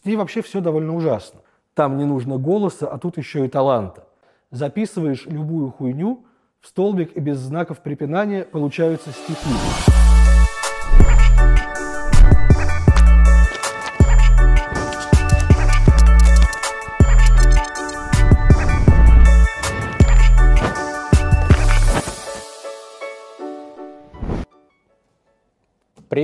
[0.00, 1.40] С ней вообще все довольно ужасно.
[1.74, 4.06] Там не нужно голоса, а тут еще и таланта.
[4.52, 6.24] Записываешь любую хуйню,
[6.60, 10.07] в столбик и без знаков препинания получаются стихи.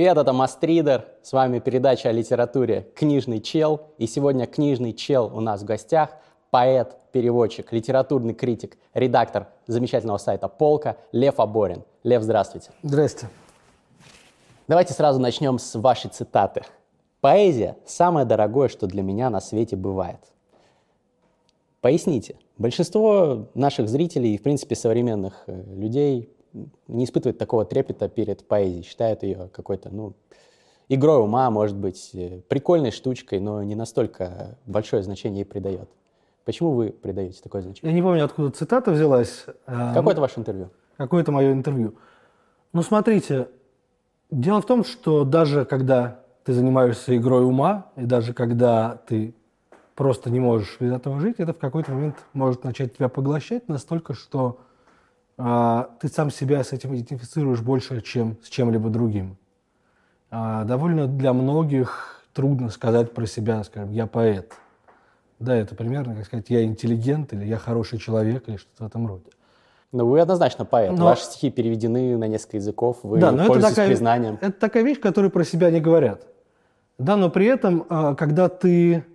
[0.05, 1.07] Привет, это Мастридер.
[1.23, 3.87] С вами передача о литературе «Книжный чел».
[3.97, 6.11] И сегодня книжный чел у нас в гостях
[6.51, 11.81] поэт, переводчик, литературный критик, редактор замечательного сайта «Полка» Лев Аборин.
[12.03, 12.69] Лев, здравствуйте.
[12.83, 13.29] Здрасте.
[14.67, 16.61] Давайте сразу начнем с вашей цитаты.
[17.19, 20.19] «Поэзия– самое дорогое, что для меня на свете бывает».
[21.81, 22.35] Поясните.
[22.59, 26.34] Большинство наших зрителей и, в принципе, современных э, людей
[26.87, 30.13] не испытывает такого трепета перед поэзией, считает ее какой-то, ну,
[30.89, 35.89] игрой ума, может быть, э, прикольной штучкой, но не настолько большое значение ей придает.
[36.45, 37.91] Почему вы придаете такое значение?
[37.91, 39.45] Я не помню, откуда цитата взялась.
[39.65, 40.69] А, Какое-то ваше интервью?
[40.97, 41.95] Какое-то мое интервью.
[42.71, 43.49] Ну, смотрите,
[44.29, 49.33] дело в том, что даже когда ты занимаешься игрой ума, и даже когда ты
[49.95, 54.13] просто не можешь без этого жить, это в какой-то момент может начать тебя поглощать настолько,
[54.13, 54.59] что
[55.37, 59.37] ты сам себя с этим идентифицируешь больше, чем с чем-либо другим.
[60.31, 64.53] А, довольно для многих трудно сказать про себя, скажем, я поэт.
[65.39, 69.07] Да, это примерно, как сказать, я интеллигент или я хороший человек или что-то в этом
[69.07, 69.25] роде.
[69.91, 70.91] Но вы однозначно поэт.
[70.91, 71.05] Но...
[71.05, 74.37] Ваши стихи переведены на несколько языков, вы да, но пользуетесь это такая, признанием.
[74.41, 76.27] Это такая вещь, которую про себя не говорят.
[76.97, 79.05] Да, но при этом, а, когда ты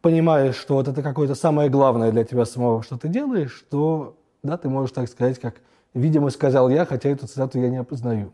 [0.00, 4.56] понимаешь, что вот это какое-то самое главное для тебя самого, что ты делаешь, то да,
[4.56, 5.56] ты можешь так сказать, как
[5.94, 8.32] «видимо сказал я», хотя эту цитату я не опознаю.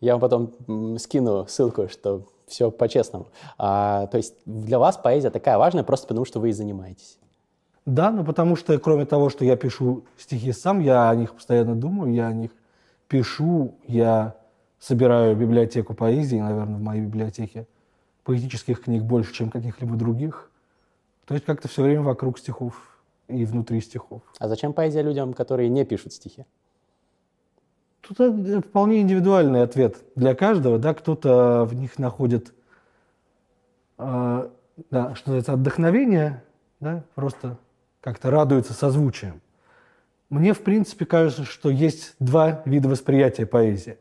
[0.00, 3.28] Я вам потом скину ссылку, что все по-честному.
[3.56, 7.18] А, то есть для вас поэзия такая важная просто потому, что вы и занимаетесь?
[7.86, 11.74] Да, но потому что кроме того, что я пишу стихи сам, я о них постоянно
[11.74, 12.50] думаю, я о них
[13.08, 14.36] пишу, я
[14.78, 17.66] собираю библиотеку поэзии, наверное, в моей библиотеке
[18.24, 20.50] поэтических книг больше, чем каких-либо других.
[21.26, 22.74] То есть как-то все время вокруг стихов
[23.28, 24.22] и внутри стихов.
[24.38, 26.44] А зачем поэзия людям, которые не пишут стихи?
[28.00, 30.78] Тут э, вполне индивидуальный ответ для каждого.
[30.78, 30.94] Да?
[30.94, 32.52] Кто-то в них находит
[33.98, 34.48] э,
[34.90, 36.42] да, что называется, отдохновение,
[36.80, 37.04] да?
[37.14, 37.58] просто
[38.00, 39.40] как-то радуется созвучием.
[40.28, 43.98] Мне, в принципе, кажется, что есть два вида восприятия поэзии.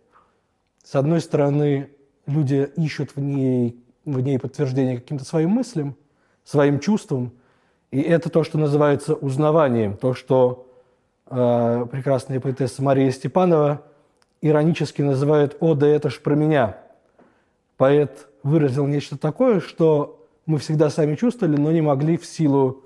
[0.84, 1.90] С одной стороны,
[2.26, 5.96] люди ищут в ней, в ней подтверждение каким-то своим мыслям,
[6.44, 7.32] своим чувствам–
[7.94, 10.68] и это то, что называется узнаванием, то, что
[11.28, 13.84] э, прекрасная поэтесса Мария Степанова
[14.42, 16.78] иронически называет «О, да это ж про меня».
[17.78, 22.84] Поэт выразил нечто такое, что мы всегда сами чувствовали, но не могли в силу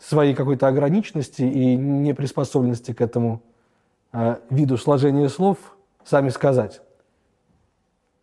[0.00, 3.42] своей какой-то ограниченности и неприспособленности к этому
[4.14, 5.58] э, виду сложения слов
[6.02, 6.80] сами сказать.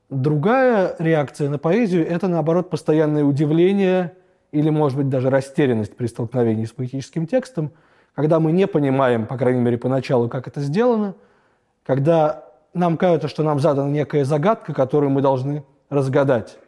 [0.10, 4.14] Другая реакция на поэзию– это, наоборот, постоянное удивление–
[4.54, 7.72] или, может быть, даже растерянность при столкновении с поэтическим текстом,
[8.14, 11.16] когда мы не понимаем, по крайней мере, поначалу, как это сделано,
[11.84, 16.60] когда нам кажется, что нам задана некая загадка, которую мы должны разгадать.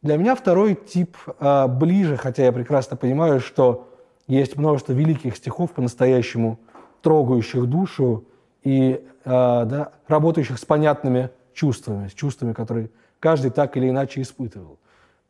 [0.00, 3.92] Для меня второй тип э, ближе, хотя я прекрасно понимаю, что
[4.26, 6.58] есть множество великих стихов, по-настоящему
[7.02, 8.24] трогающих душу
[8.62, 12.88] и э, да, работающих с понятными чувствами, с чувствами, которые
[13.20, 14.78] каждый так или иначе испытывал.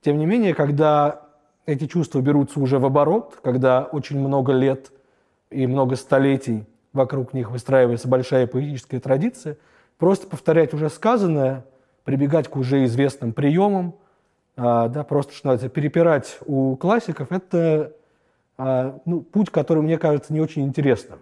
[0.00, 1.25] Тем не менее, когда
[1.66, 4.92] эти чувства берутся уже в оборот, когда очень много лет
[5.50, 9.58] и много столетий вокруг них выстраивается большая поэтическая традиция,
[9.98, 11.64] просто повторять уже сказанное,
[12.04, 13.96] прибегать к уже известным приемам,
[14.56, 17.92] а, да, просто, что называется, перепирать у классиков, это
[18.56, 21.18] а, ну, путь, который мне кажется не очень интересным,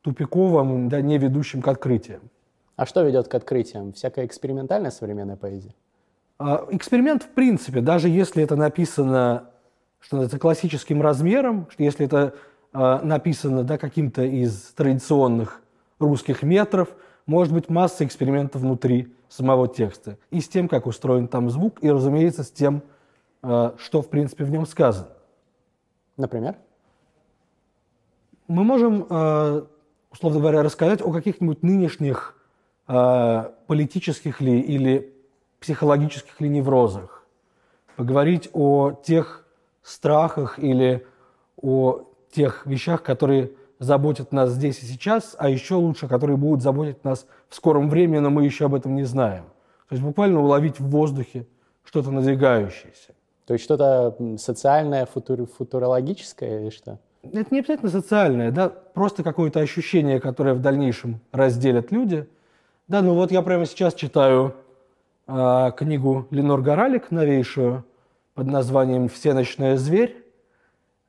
[0.00, 2.22] тупиковым, да, не ведущим к открытиям.
[2.76, 3.92] А что ведет к открытиям?
[3.92, 5.74] Всякая экспериментальная современная поэзия?
[6.42, 9.52] А, эксперимент в принципе, даже если это написано
[10.02, 12.34] что это классическим размером, что если это
[12.72, 15.62] э, написано да, каким-то из традиционных
[15.98, 16.88] русских метров,
[17.26, 20.18] может быть масса экспериментов внутри самого текста.
[20.30, 22.82] И с тем, как устроен там звук, и, разумеется, с тем,
[23.42, 25.08] э, что, в принципе, в нем сказано.
[26.16, 26.56] Например?
[28.48, 29.62] Мы можем, э,
[30.10, 32.36] условно говоря, рассказать о каких-нибудь нынешних
[32.88, 35.11] э, политических ли или
[35.62, 37.24] психологических ли неврозах,
[37.96, 39.46] поговорить о тех
[39.82, 41.06] страхах или
[41.56, 47.04] о тех вещах, которые заботят нас здесь и сейчас, а еще лучше, которые будут заботить
[47.04, 49.44] нас в скором времени, но мы еще об этом не знаем.
[49.88, 51.46] То есть буквально уловить в воздухе
[51.84, 53.14] что-то надвигающееся.
[53.46, 56.98] То есть что-то социальное, футур, футурологическое или что?
[57.22, 62.26] Это не обязательно социальное, да, просто какое-то ощущение, которое в дальнейшем разделят люди.
[62.88, 64.54] Да, ну вот я прямо сейчас читаю
[65.26, 67.84] книгу Ленор Горалик, новейшую,
[68.34, 70.24] под названием «Всеночная зверь»,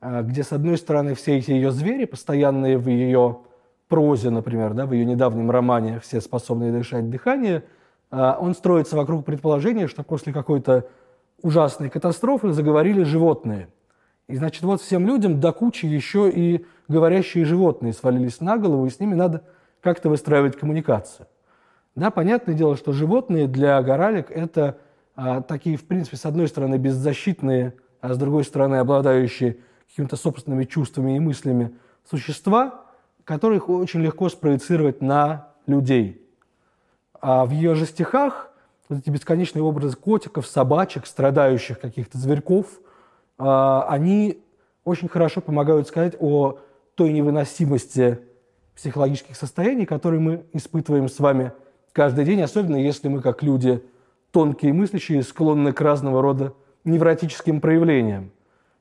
[0.02, 3.40] э, где, с одной стороны, все эти ее звери, постоянные в ее
[3.88, 7.64] прозе, например, да, в ее недавнем романе «Все способные дышать дыхание»,
[8.12, 10.88] э, он строится вокруг предположения, что после какой-то
[11.42, 13.70] ужасной катастрофы заговорили животные–
[14.28, 18.90] и, значит, вот всем людям до кучи еще и говорящие животные свалились на голову, и
[18.90, 19.44] с ними надо
[19.82, 21.28] как-то выстраивать коммуникацию.
[21.96, 24.78] Да, понятное дело, что животные для горалик– это
[25.16, 29.58] а, такие, в принципе, с одной стороны, беззащитные, а с другой стороны, обладающие
[29.88, 31.76] какими-то собственными чувствами и мыслями
[32.10, 32.86] существа,
[33.24, 36.26] которых очень легко спроецировать на людей.
[37.22, 38.52] А в ее же стихах
[38.90, 42.68] вот эти бесконечные образы котиков, собачек, страдающих каких-то зверьков–
[43.38, 44.44] а, они
[44.84, 46.60] очень хорошо помогают сказать о
[46.96, 48.20] той невыносимости
[48.76, 51.52] психологических состояний, которые мы испытываем с вами
[51.94, 53.82] каждый день, особенно если мы, как люди
[54.32, 56.54] тонкие мыслящие, склонны к разного рода
[56.84, 58.32] невротическим проявлениям.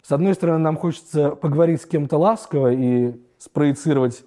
[0.03, 4.25] С одной стороны, нам хочется поговорить с кем-то ласково и спроецировать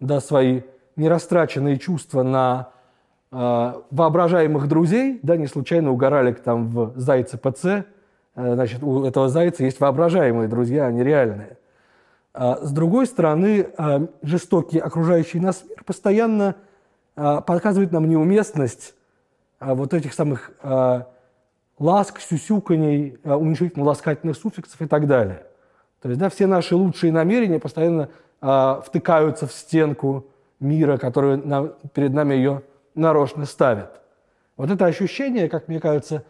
[0.00, 0.62] да, свои
[0.96, 2.70] нерастраченные чувства на
[3.30, 5.20] э, воображаемых друзей.
[5.22, 7.86] Да, не случайно угорали там в «Зайце ПЦ»,
[8.34, 11.58] Э, значит, у этого зайца есть воображаемые друзья, а не реальные.
[12.34, 16.54] А с другой стороны, э, жестокий окружающий нас мир постоянно э,
[17.14, 18.94] показывает нам неуместность
[19.60, 20.52] вот этих самых
[21.78, 25.46] ласк, сюсюканий, уменьшительно-ласкательных суффиксов и так далее.
[26.00, 28.08] То есть да, все наши лучшие намерения постоянно
[28.84, 30.26] втыкаются в стенку
[30.58, 32.62] мира, который нам, перед нами ее
[32.94, 33.88] нарочно ставит.
[34.56, 36.24] Вот это ощущение, как мне кажется,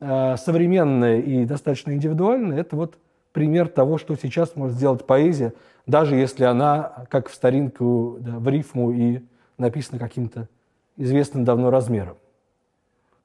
[0.00, 2.98] современное и достаточно индивидуальное, это вот
[3.32, 5.52] пример того, что сейчас может сделать поэзия,
[5.86, 9.20] даже если она, как в старинку, да, в рифму и
[9.58, 10.48] написана каким-то
[10.96, 12.16] известным давно размером.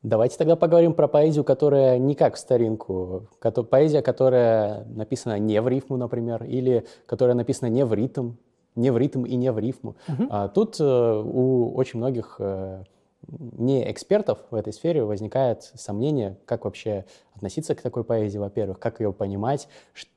[0.04, 3.28] Давайте тогда поговорим про поэзию, которая не как в старинку.
[3.70, 8.34] Поэзия, которая написана не в рифму, например, или которая написана не в ритм,
[8.76, 9.96] не в ритм и не в рифму.
[10.08, 10.28] Угу.
[10.30, 12.84] А тут э, у очень многих э,
[13.28, 19.00] не экспертов в этой сфере возникает сомнение, как вообще относиться к такой поэзии, во-первых, как
[19.00, 19.68] ее понимать,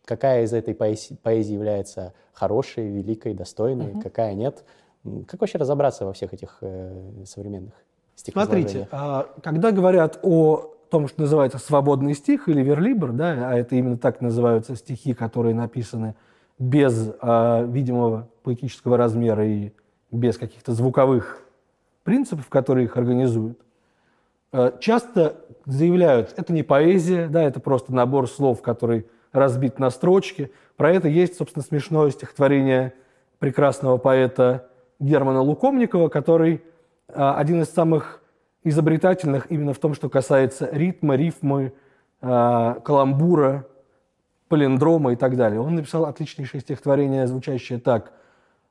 [0.05, 4.01] какая из этой поэзии, поэзии является хорошей, великой, достойной, угу.
[4.03, 4.63] какая нет.
[5.27, 7.73] Как вообще разобраться во всех этих э, современных?
[8.15, 13.77] Смотрите, а, когда говорят о том, что называется свободный стих или верлибр, да, а это
[13.77, 16.17] именно так называются стихи, которые написаны
[16.59, 19.73] без а, видимого поэтического размера и
[20.11, 21.43] без каких-то звуковых
[22.03, 23.59] принципов, которые их организуют,
[24.53, 30.51] э, часто заявляют, это не поэзия, да, это просто набор слов, который разбит на строчки.
[30.77, 32.95] Про это есть, собственно, смешное стихотворение
[33.39, 34.70] прекрасного поэта
[35.01, 36.63] Германа Лукомникова, который
[37.09, 38.23] э, один из самых
[38.63, 41.73] изобретательных именно в том, что касается ритма, рифмы,
[42.21, 43.67] э, каламбура,
[44.49, 45.61] палиндрома и так далее.
[45.61, 48.13] Он написал отличнейшее стихотворение, звучащее так,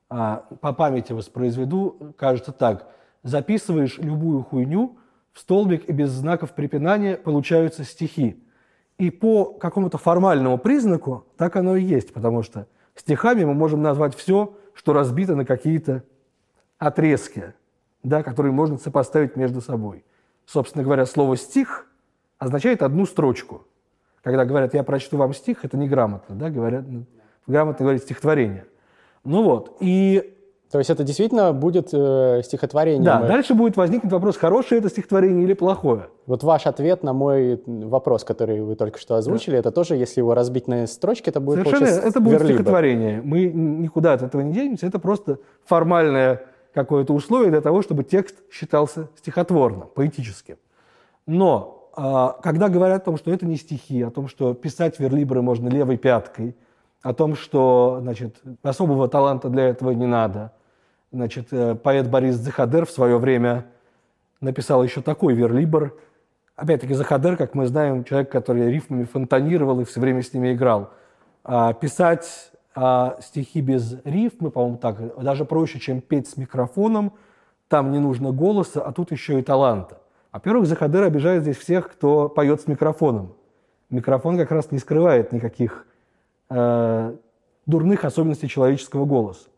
[0.08, 2.88] по памяти воспроизведу, кажется так–
[3.22, 4.98] записываешь любую хуйню
[5.32, 8.42] в столбик, и без знаков препинания получаются стихи.
[8.98, 14.14] И по какому-то формальному признаку так оно и есть, потому что стихами мы можем назвать
[14.14, 16.04] все, что разбито на какие-то
[16.80, 17.52] отрезки,
[18.02, 20.02] да, которые можно сопоставить между собой.
[20.46, 21.86] Собственно говоря, слово «стих»
[22.38, 23.66] означает одну строчку.
[24.22, 26.84] Когда говорят «я прочту вам стих», это неграмотно, да, говорят,
[27.46, 28.64] грамотно говорить стихотворение.
[29.22, 30.34] Ну вот, и
[30.70, 33.04] то есть это действительно будет э, стихотворение?
[33.04, 36.08] Да, дальше будет возникнуть вопрос, хорошее это стихотворение или плохое.
[36.26, 39.58] Вот ваш ответ на мой вопрос, который вы только что озвучили, да.
[39.58, 42.54] это тоже, если его разбить на строчки, это будет Совершенно, это будет верлибр.
[42.60, 43.20] стихотворение.
[43.22, 48.36] Мы никуда от этого не денемся, это просто формальное какое-то условие для того, чтобы текст
[48.50, 50.56] считался стихотворным, поэтическим.
[51.26, 55.42] Но а, когда говорят о том, что это не стихи, о том, что писать верлибры
[55.42, 56.56] можно левой пяткой,
[57.02, 60.52] о том, что значит, особого таланта для этого не надо–
[61.12, 63.66] Значит, э, поэт Борис Захадер в свое время
[64.40, 65.98] написал еще такой верлибр.
[66.54, 70.90] Опять-таки Захадер, как мы знаем, человек, который рифмами фонтанировал и все время с ними играл.
[71.42, 77.12] А писать а, стихи без рифмы, по-моему, так, даже проще, чем петь с микрофоном.
[77.68, 80.00] Там не нужно голоса, а тут еще и таланта.
[80.32, 83.34] Во-первых, Захадер обижает здесь всех, кто поет с микрофоном.
[83.90, 85.84] Микрофон как раз не скрывает никаких
[86.48, 87.14] э,
[87.66, 89.48] дурных особенностей человеческого голоса.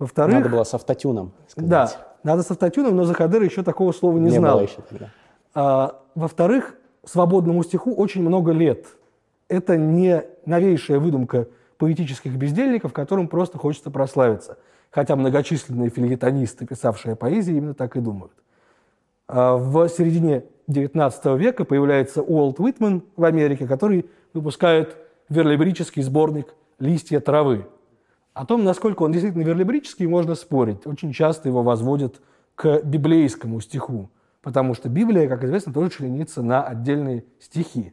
[0.00, 0.34] Во-вторых...
[0.34, 1.70] Надо было с автотюном сказать.
[1.70, 1.90] Да,
[2.24, 4.56] надо с автотюном, но Захадыр еще такого слова не, не знал.
[4.56, 5.10] Было еще тогда.
[5.54, 6.74] А, во-вторых,
[7.04, 8.86] свободному стиху очень много лет.
[9.46, 11.46] это не новейшая выдумка
[11.78, 14.58] поэтических бездельников, которым просто хочется прославиться.
[14.90, 18.32] Хотя многочисленные филетонисты, писавшие поэзии, именно так и думают.
[19.28, 24.96] А в середине XIX века появляется Уолт Уитман в Америке, который выпускает
[25.28, 27.66] верлибрический сборник «Листья травы».
[28.34, 30.86] О том, насколько он действительно верлибрический, можно спорить.
[30.86, 32.20] Очень часто его возводят
[32.54, 34.10] к библейскому стиху,
[34.42, 37.92] потому что Библия, как известно, тоже членится на отдельные стихи.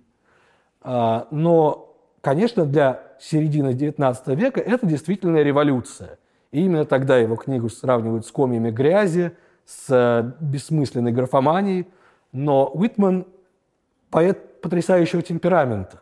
[0.81, 6.19] А, но, конечно, для середины XIX века это действительно революция.
[6.51, 9.31] И именно тогда его книгу сравнивают с комьями грязи,
[9.65, 11.87] с бессмысленной графоманией.
[12.31, 13.25] Но Уитман–
[14.09, 16.01] поэт потрясающего темперамента.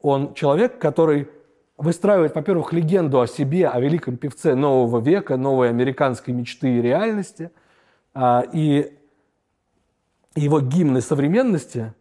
[0.00, 1.28] Он человек, который
[1.76, 7.50] выстраивает, во-первых, легенду о себе, о великом певце нового века, новой американской мечты и реальности.
[8.14, 8.96] А, и
[10.34, 11.92] его гимны современности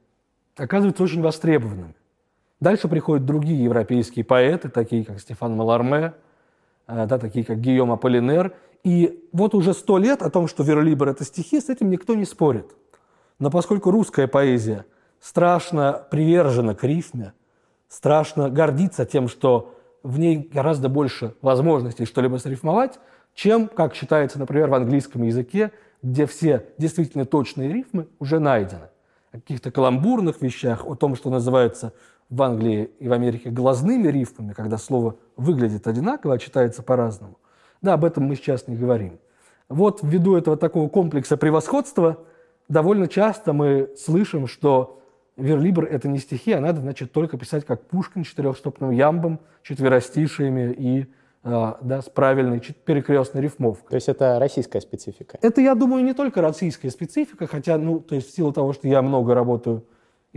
[0.55, 1.93] оказываются очень востребованными.
[2.59, 6.13] Дальше приходят другие европейские поэты, такие как Стефан Маларме,
[6.87, 8.55] а, да, такие как Гийом Аполлинер.
[8.83, 12.25] И вот уже сто лет о том, что Верлибр– это стихи, с этим никто не
[12.25, 12.75] спорит.
[13.39, 14.85] Но поскольку русская поэзия
[15.19, 17.33] страшно привержена к рифме,
[17.89, 22.99] страшно гордится тем, что в ней гораздо больше возможностей что-либо срифмовать,
[23.33, 25.71] чем, как считается, например, в английском языке,
[26.01, 28.89] где все действительно точные рифмы уже найдены.
[29.31, 31.93] О каких-то каламбурных вещах, о том, что называется
[32.29, 37.37] в Англии и в Америке глазными рифмами, когда слово выглядит одинаково, а читается по-разному.
[37.81, 39.19] Да, об этом мы сейчас не говорим.
[39.69, 42.25] Вот ввиду этого такого комплекса превосходства
[42.67, 45.01] довольно часто мы слышим, что
[45.35, 51.07] верлибр– это не стихи, а надо, значит, только писать как Пушкин четырехстопным ямбом, четверостишиями и
[51.43, 53.89] а, да, с правильной перекрестной рифмовкой.
[53.89, 55.37] То есть это российская специфика?
[55.41, 58.87] Это, я думаю, не только российская специфика, хотя, ну, то есть в силу того, что
[58.87, 59.85] я много работаю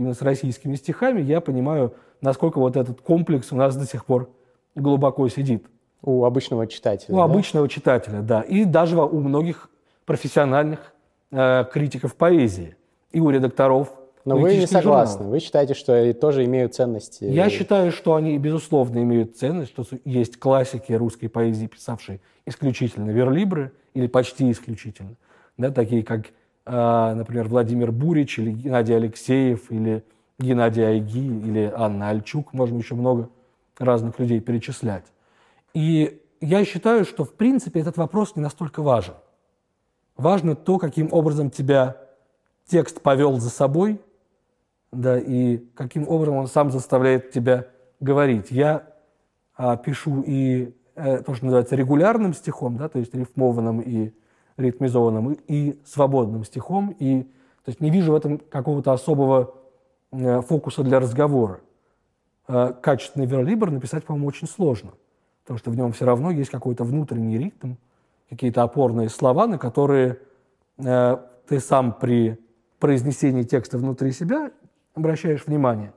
[0.01, 4.29] именно с российскими стихами, я понимаю, насколько вот этот комплекс у нас до сих пор
[4.75, 5.65] глубоко сидит.
[6.01, 7.13] У обычного читателя.
[7.13, 7.23] У да?
[7.25, 8.41] обычного читателя, да.
[8.41, 9.69] И даже у многих
[10.05, 10.93] профессиональных
[11.31, 12.75] э, критиков поэзии.
[13.11, 13.89] И у редакторов
[14.23, 15.17] но вы не согласны.
[15.17, 15.31] Журнал.
[15.31, 17.17] Вы считаете, что они тоже имеют ценность?
[17.21, 23.71] Я считаю, что они, безусловно, имеют ценность, что есть классики русской поэзии, писавшие исключительно верлибры,
[23.95, 25.15] или почти исключительно.
[25.57, 26.27] Да, такие как,
[26.75, 30.03] например, Владимир Бурич, или Геннадий Алексеев, или
[30.39, 32.53] Геннадий Айги, или Анна Альчук.
[32.53, 33.29] Можем еще много
[33.77, 35.05] разных людей перечислять.
[35.73, 39.15] И я считаю, что, в принципе, этот вопрос не настолько важен.
[40.17, 41.97] Важно то, каким образом тебя
[42.67, 43.99] текст повел за собой–
[44.91, 47.67] да, и каким образом он сам заставляет тебя
[47.99, 48.51] говорить.
[48.51, 48.83] Я
[49.55, 54.11] а, пишу и э, то, что называется регулярным стихом, да, то есть рифмованным и
[54.61, 59.53] ритмизованным, и, свободным стихом, и то есть не вижу в этом какого-то особого
[60.11, 61.59] э, фокуса для разговора.
[62.47, 64.91] Э, качественный верлибр написать, по-моему, очень сложно,
[65.43, 67.73] потому что в нем все равно есть какой-то внутренний ритм,
[68.29, 70.19] какие-то опорные слова, на которые
[70.77, 72.39] э, ты сам при
[72.79, 74.51] произнесении текста внутри себя
[74.95, 75.93] обращаешь внимание.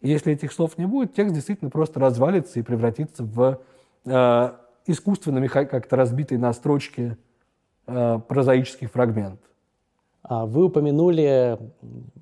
[0.00, 3.60] И если этих слов не будет, текст действительно просто развалится и превратится в
[4.86, 7.16] искусственно как-то разбитый на строчки
[7.86, 9.40] э, прозаический фрагмент.
[10.22, 11.58] А вы упомянули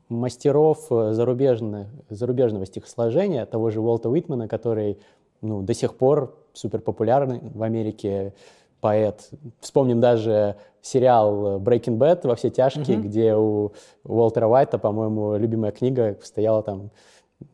[0.08, 4.98] мастеров зарубежных, зарубежного стихосложения, того же Уолта Уитмана, который
[5.40, 8.34] ну, до сих пор супер популярный в Америке
[8.80, 9.30] поэт.
[9.60, 13.02] Вспомним даже сериал Breaking Bad во все тяжкие, mm-hmm.
[13.02, 13.72] где у
[14.04, 16.90] Уолтера Уайта, по-моему, любимая книга стояла там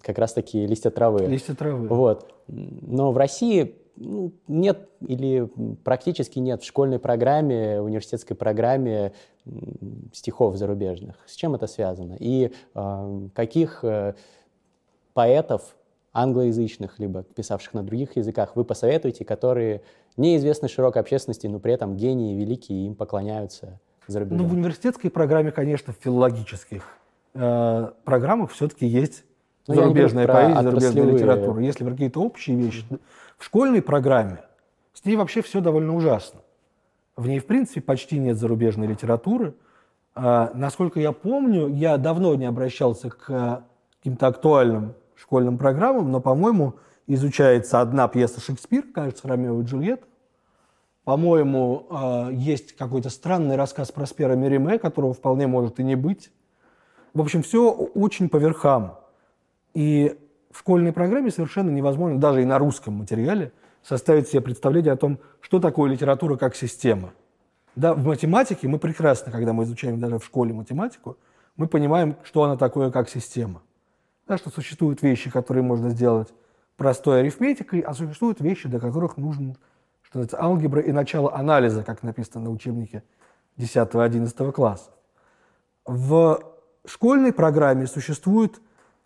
[0.00, 1.26] как раз-таки «Листья травы».
[1.26, 1.88] «Листья травы».
[1.88, 2.26] Вот.
[2.46, 5.48] Но в России ну, нет или
[5.84, 9.12] практически нет в школьной программе, университетской программе
[10.12, 11.16] стихов зарубежных.
[11.26, 12.16] С чем это связано?
[12.18, 14.14] И э, каких э,
[15.14, 15.76] поэтов
[16.12, 19.82] англоязычных, либо писавших на других языках, вы посоветуете, которые
[20.16, 24.38] неизвестны широкой общественности, но при этом гении великие, им поклоняются за рубежом?
[24.38, 26.84] Ну, в университетской программе, конечно, в филологических
[27.34, 29.24] э, программах все-таки есть
[29.68, 31.60] ну, зарубежная поэзия, зарубежная литература.
[31.60, 32.84] Если про какие-то общие вещи.
[33.36, 34.40] В школьной программе
[34.92, 36.40] с ней вообще все довольно ужасно.
[37.14, 39.54] В ней, в принципе, почти нет зарубежной литературы.
[40.14, 43.62] А, насколько я помню, я давно не обращался к
[43.98, 46.74] каким-то актуальным школьным программам, но, по-моему,
[47.06, 50.06] изучается одна пьеса Шекспира, кажется, «Ромео и Джульетта».
[51.04, 56.30] По-моему, а, есть какой-то странный рассказ про Спера Мериме, которого вполне может и не быть.
[57.14, 58.98] В общем, все очень по верхам.
[59.74, 60.18] И
[60.50, 65.18] в школьной программе совершенно невозможно, даже и на русском материале, составить себе представление о том,
[65.40, 67.12] что такое литература как система.
[67.76, 71.16] Да, в математике мы прекрасно, когда мы изучаем даже в школе математику,
[71.56, 73.62] мы понимаем, что она такое как система.
[74.26, 76.28] да, что существуют вещи, которые можно сделать
[76.76, 79.56] простой арифметикой, а существуют вещи, для которых нужен,
[80.02, 83.02] что называется, алгебра и начало анализа, как написано на учебнике
[83.58, 84.90] 10-11 класса.
[85.84, 86.40] В
[86.84, 88.60] школьной программе существует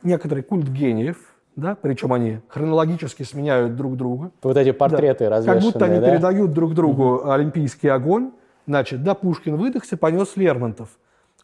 [0.04, 1.16] некоторый культ гениев,
[1.56, 4.30] да, причем они хронологически сменяют друг друга.
[4.42, 6.10] Вот эти портреты да, Как будто они да?
[6.10, 7.30] передают друг другу угу.
[7.30, 8.32] олимпийский огонь.
[8.66, 10.88] Значит, да, Пушкин выдохся, понес Лермонтов.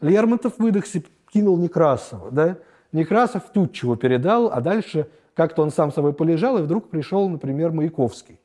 [0.01, 2.57] Лермонтов выдохся, кинул Некрасова, да.
[2.93, 8.41] Некрасов Тютчеву передал, а дальше как-то он сам собой полежал, и вдруг пришел, например, Маяковский.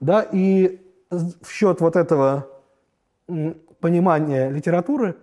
[0.00, 0.80] Да, и
[1.10, 2.48] в счет вот этого
[3.80, 5.16] понимания литературы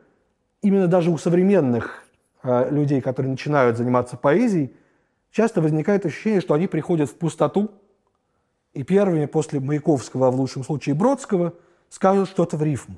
[0.61, 2.03] именно даже у современных
[2.43, 4.73] людей, которые начинают заниматься поэзией,
[5.31, 7.71] часто возникает ощущение, что они приходят в пустоту,
[8.73, 11.53] и первыми после Маяковского, а в лучшем случае Бродского,
[11.89, 12.95] скажут что-то в рифму.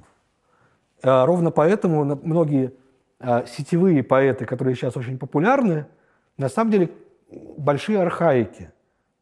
[1.02, 2.74] Э, ровно поэтому многие
[3.20, 5.88] э, сетевые поэты, которые сейчас очень популярны,
[6.38, 6.92] на самом деле
[7.58, 8.72] большие архаики.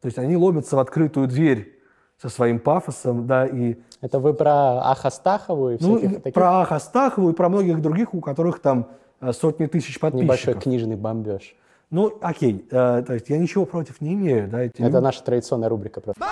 [0.02, 1.80] То есть они ломятся в открытую дверь
[2.18, 3.78] со своим пафосом, да, и...
[4.02, 6.34] Это вы про Ахастахову и ну, таких?
[6.34, 8.86] про Ахастахову и про многих других, у которых там э,
[9.34, 10.24] сотни тысяч подписчиков.
[10.24, 11.56] Небольшой книжный бомбеж.
[11.90, 14.62] Ну, окей, э, то есть я ничего против не имею, да.
[14.62, 16.24] Эти Это наша традиционная рубрика просто.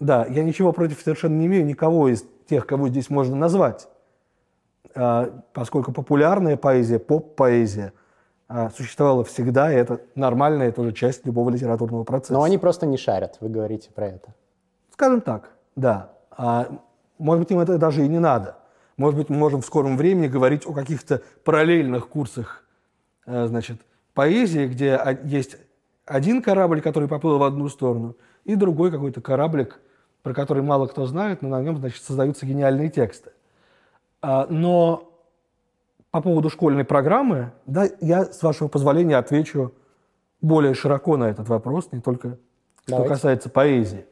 [0.00, 3.88] Да, я ничего против совершенно не имею никого из тех, кого здесь можно назвать,
[4.94, 7.92] э, поскольку популярная поэзия, поп-поэзия–
[8.48, 12.32] а, существовало всегда, и это нормальная тоже часть любого литературного процесса.
[12.32, 14.34] Но они просто не шарят, вы говорите про это.
[14.92, 16.12] Скажем так, да.
[16.30, 16.68] А,
[17.18, 18.56] может быть, им это даже и не надо.
[18.96, 22.64] Может быть, мы можем в скором времени говорить о каких-то параллельных курсах
[23.26, 23.80] э, значит,
[24.14, 25.58] поэзии, где есть
[26.06, 29.80] один корабль, который поплыл в одну сторону, и другой какой-то кораблик,
[30.22, 33.32] про который мало кто знает, но на нем значит, создаются гениальные тексты.
[34.22, 35.12] А, но
[36.10, 39.74] по поводу школьной программы, да, я, с вашего позволения, отвечу
[40.40, 42.38] более широко на этот вопрос, не только
[42.86, 43.08] Давайте.
[43.08, 44.06] что касается поэзии.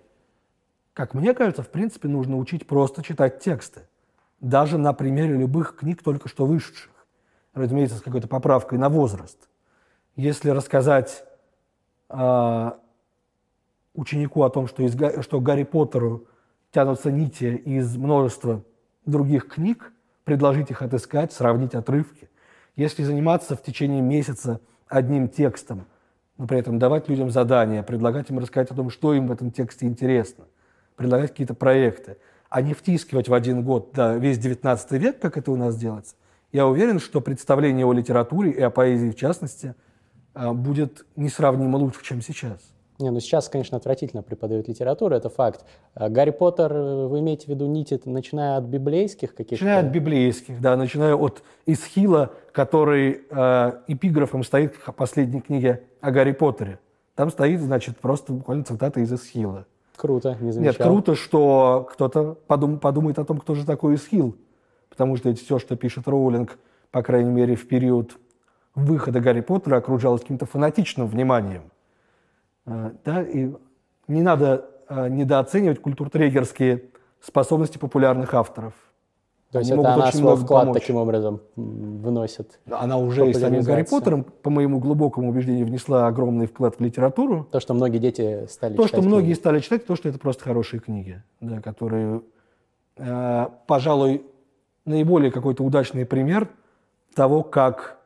[0.93, 3.82] Как мне кажется, в принципе, нужно учить просто читать тексты.
[4.45, 6.91] Даже на примере любых книг, только что вышедших.
[7.54, 9.49] Разумеется, с какой-то поправкой на возраст.
[10.17, 11.25] Если рассказать
[12.11, 12.73] э,
[13.95, 16.26] ученику о том, что, из, что Гарри Поттеру
[16.73, 18.63] тянутся нити из множества
[19.07, 22.28] других книг, предложить их отыскать, сравнить отрывки.
[22.76, 25.87] Если заниматься в течение месяца одним текстом,
[26.37, 29.50] но при этом давать людям задания, предлагать им рассказать о том, что им в этом
[29.50, 30.45] тексте интересно,
[30.97, 32.19] предлагать какие-то проекты,
[32.54, 36.14] а не втискивать в один год да, весь XIX век, как это у нас делается,
[36.52, 39.75] я уверен, что представление о литературе и о поэзии в частности
[40.34, 42.60] а, будет несравнимо лучше, чем сейчас.
[43.00, 45.64] Не, ну сейчас, конечно, отвратительно преподают литературу, это факт.
[45.95, 49.64] А Гарри Поттер, э, вы имеете в виду нити, начиная от библейских каких-то?
[49.64, 56.12] Начиная от библейских, да, начиная от Исхила, который э, эпиграфом стоит в последней книге о
[56.12, 56.78] Гарри Поттере.
[57.17, 59.67] Там стоит, значит, просто буквально цитата из Исхила.
[59.97, 60.73] Круто, не замечал.
[60.73, 64.37] Нет, круто, что кто-то подум, подумает о том, кто же такой Исхил.
[64.89, 66.59] Потому что все, что пишет Роулинг,
[66.91, 68.17] по крайней мере, в период
[68.75, 71.63] выхода Гарри Поттера, окружалось каким-то фанатичным вниманием.
[72.67, 73.52] Э, да, и
[74.09, 76.85] не надо э, недооценивать культуртрегерские
[77.21, 78.75] способности популярных авторов.
[79.54, 80.80] То есть Они это она свой вклад помочь.
[80.80, 82.58] таким образом вносит?
[82.69, 87.47] Она уже и самим Гарри Поттером, по моему глубокому убеждению, внесла огромный вклад в литературу.
[87.52, 88.90] То, что многие дети стали то, читать.
[88.90, 92.23] То, что многие стали читать, то, что это просто хорошие книги, да, которые,
[92.97, 94.26] э, пожалуй,
[94.86, 96.49] наиболее какой-то удачный пример
[97.14, 97.97] того, как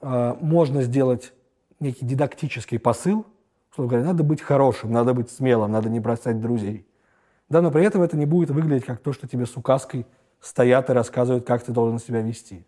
[0.00, 1.32] э, можно сделать
[1.80, 3.26] некий дидактический посыл
[3.72, 6.86] что говоря, надо быть хорошим, надо быть смелым, надо не бросать друзей.
[7.48, 10.06] Да, но при этом это не будет выглядеть как то, что тебе с указкой
[10.42, 12.66] стоят и рассказывают, как ты должен себя вести.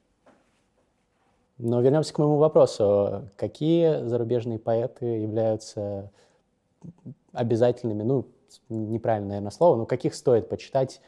[1.59, 3.29] Но вернемся к моему вопросу.
[3.37, 6.11] Какие зарубежные поэты являются
[7.33, 8.27] обязательными, ну,
[8.69, 11.01] неправильное, наверное, слово, но каких стоит почитать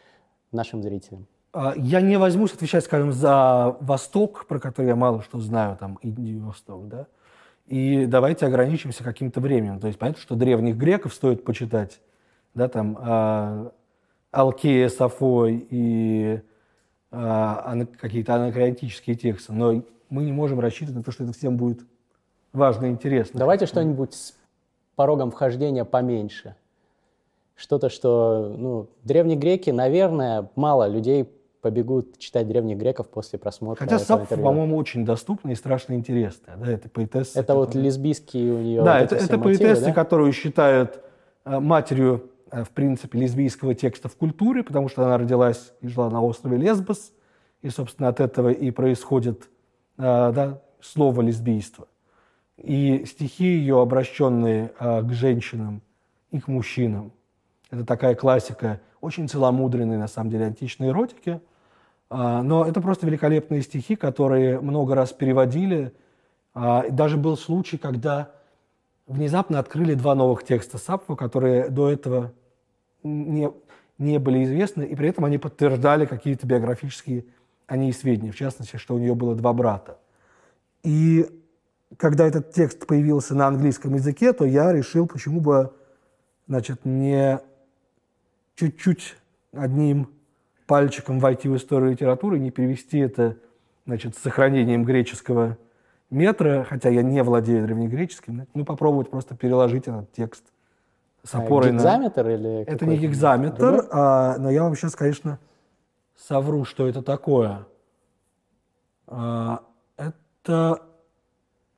[0.52, 1.26] нашим зрителям?
[1.52, 5.98] А, я не возьмусь отвечать, скажем, за Восток, про который я мало что знаю, там,
[6.02, 7.06] Индию, Восток, да.
[7.66, 9.80] И давайте ограничимся каким-то временем.
[9.80, 12.00] То есть понятно, что древних греков стоит почитать,
[12.54, 13.70] да, там э,
[14.30, 16.40] Алкея, Сафо и
[17.10, 21.80] какие-то анакреонтические тексты, но мы не можем рассчитывать на то, что это всем будет
[22.52, 23.38] важно и интересно.
[23.38, 24.34] Давайте что-нибудь с
[24.96, 26.56] порогом вхождения поменьше.
[27.54, 31.30] Что-то, что, ну, древние греки, наверное, мало людей
[31.62, 36.56] побегут читать древних греков после просмотра Хотя Саффа, по-моему, очень доступная и страшно интересная.
[36.56, 37.40] Да, это поэтесса.
[37.40, 37.66] Это которая...
[37.66, 39.92] вот лесбийские у нее Да, вот это, это поэтесса, да?
[39.92, 41.00] которую считают
[41.44, 42.30] э, матерью,
[42.64, 47.12] в принципе, лесбийского текста в культуре, потому что она родилась и жила на острове Лесбос,
[47.62, 49.48] и, собственно, от этого и происходит
[49.98, 51.88] э, да, слово лесбийство.
[52.56, 55.82] И стихи ее, обращенные а, к женщинам
[56.30, 57.12] и к мужчинам,
[57.70, 61.40] это такая классика, очень целомудренной, на самом деле, античной эротики.
[62.08, 65.92] Но это просто великолепные стихи, которые много раз переводили.
[66.54, 68.30] Даже был случай, когда
[69.06, 72.32] внезапно открыли два новых текста Сапфо, которые до этого
[73.02, 73.52] не,
[73.98, 77.24] не были известны, и при этом они подтверждали какие-то биографические
[77.66, 79.98] они сведения, в частности, что у нее было два брата.
[80.82, 81.26] И
[81.96, 85.72] когда этот текст появился на английском языке, то я решил, почему бы
[86.46, 87.40] значит, не
[88.54, 89.16] чуть-чуть
[89.52, 90.10] одним
[90.66, 93.36] пальчиком войти в историю литературы, не перевести это
[93.84, 95.58] значит, с сохранением греческого
[96.10, 100.44] метра, хотя я не владею древнегреческим, ну, попробовать просто переложить этот текст
[101.26, 102.28] с опорой гигзаметр на...
[102.30, 105.38] или Это не гигзаметр, а, но я вам сейчас, конечно,
[106.16, 107.66] совру, что это такое.
[109.08, 109.62] А,
[109.96, 110.82] это,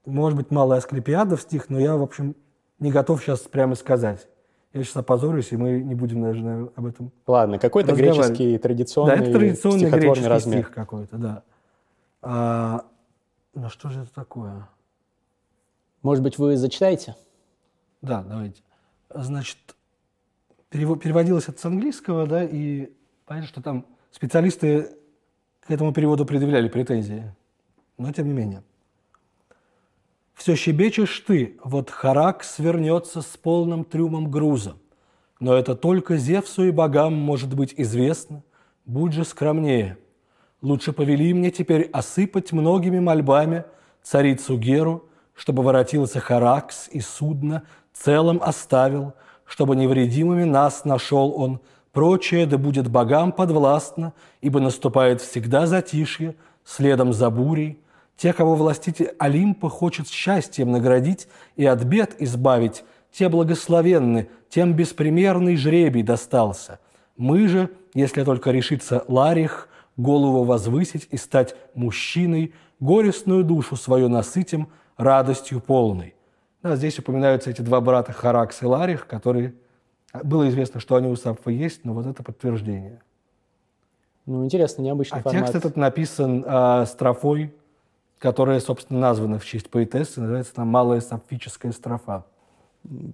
[0.05, 2.37] может быть, малая Асклепиадов стих, но я, в общем,
[2.79, 4.29] не готов сейчас прямо сказать.
[4.75, 9.23] Я сейчас опозорюсь, и мы не будем даже об этом Ладно, какой-то греческий традиционный Да,
[9.23, 10.59] это традиционный греческий размер.
[10.59, 11.43] стих какой-то, да.
[12.21, 12.85] А,
[13.55, 14.69] ну что же это такое?
[16.03, 17.17] Может быть, вы зачитаете?
[18.03, 18.63] Да, давайте.
[19.15, 19.59] Значит,
[20.71, 22.91] переводилось это с английского, да, и
[23.25, 24.97] понятно, что там специалисты
[25.61, 27.35] к этому переводу предъявляли претензии.
[27.97, 28.63] Но тем не менее.
[30.35, 34.77] Все щебечешь ты, вот Харак свернется с полным трюмом груза.
[35.41, 38.43] Но это только Зевсу и богам может быть известно.
[38.87, 39.99] Будь же скромнее.
[40.63, 43.65] Лучше повели мне теперь осыпать многими мольбами
[44.03, 47.65] царицу Геру, чтобы воротился Харакс и судно
[48.05, 51.61] целым оставил, чтобы невредимыми нас нашел он.
[51.93, 57.81] Прочее да будет богам подвластно, ибо наступает всегда затишье, следом за бурей,
[58.17, 65.57] те, кого властитель Олимпа хочет счастьем наградить и от бед избавить, те благословенны, тем беспримерный
[65.57, 66.79] жребий достался.
[67.17, 74.69] Мы же, если только решится Ларих, голову возвысить и стать мужчиной, горестную душу свою насытим
[74.97, 76.15] радостью полной.
[76.63, 79.55] Да, здесь упоминаются эти два брата Харакс и Ларих, которые
[80.25, 83.01] было известно, что они у Сапфа есть, но вот это подтверждение.
[84.27, 85.41] Ну, интересно, необычный а формат.
[85.41, 87.53] текст этот написан э, строфой
[88.19, 92.25] которая, собственно, названа в честь поэтессы, называется там «Малая сапфическая строфа».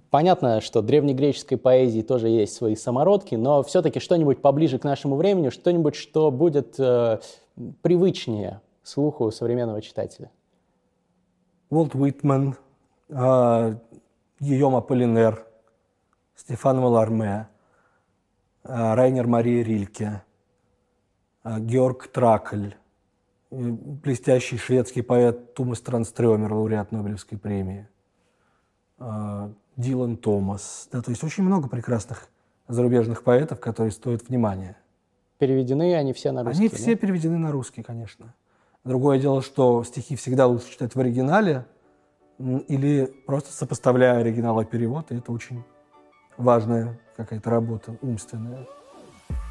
[0.09, 5.49] Понятно, что древнегреческой поэзии тоже есть свои самородки, но все-таки что-нибудь поближе к нашему времени,
[5.49, 7.19] что-нибудь, что будет э,
[7.81, 10.31] привычнее слуху современного читателя.
[11.69, 12.53] Уолт Уитман, э,
[13.09, 15.45] Гийом Аполлинер,
[16.35, 17.47] Стефан Маларме,
[18.63, 20.23] э, Райнер Мария Рильке,
[21.43, 22.71] э, Георг Тракль,
[23.51, 27.87] блестящий шведский поэт Тумас Транстрёмер, лауреат Нобелевской премии,
[28.97, 30.89] а, Дилан Томас.
[30.91, 32.27] Да, то есть очень много прекрасных
[32.67, 34.77] зарубежных поэтов, которые стоят внимания.
[35.37, 36.59] Переведены они все на русский?
[36.59, 36.75] Они да?
[36.75, 38.33] все переведены на русский, конечно.
[38.83, 41.65] Другое дело, что стихи всегда лучше читать в оригинале
[42.39, 45.63] или просто сопоставляя оригинал и перевод, и это очень
[46.37, 48.67] важная какая-то работа умственная.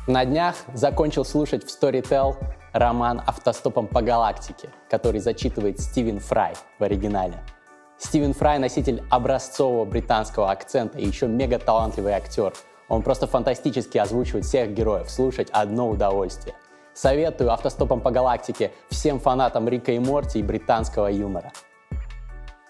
[0.06, 2.36] На днях закончил слушать в Storytel
[2.72, 7.42] роман «Автостопом по галактике», который зачитывает Стивен Фрай в оригинале.
[7.96, 12.52] Стивен Фрай– носитель образцового британского акцента и еще мега талантливый актер.
[12.88, 16.54] Он просто фантастически озвучивает всех героев, слушать одно удовольствие.
[16.92, 21.50] Советую «Автостопом по галактике» всем фанатам Рика и Морти и британского юмора.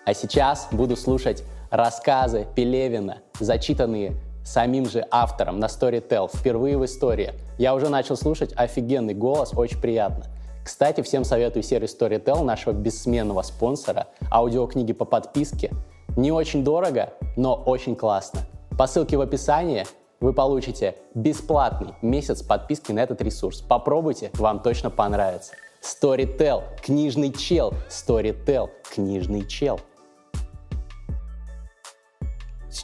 [0.05, 7.33] А сейчас буду слушать рассказы Пелевина, зачитанные самим же автором на Storytel, впервые в истории.
[7.57, 10.27] Я уже начал слушать офигенный голос, очень приятно.
[10.63, 15.71] Кстати, всем советую сервис Storytel, нашего бессменного спонсора, аудиокниги по подписке.
[16.17, 18.41] Не очень дорого, но очень классно.
[18.79, 19.87] По ссылке в описании
[20.21, 23.61] вы получите бесплатный месяц подписки на этот ресурс.
[23.61, 25.53] Попробуйте, вам точно понравится.
[25.83, 27.75] Storytel, книжный чел.
[27.89, 29.81] Storytel, книжный чел.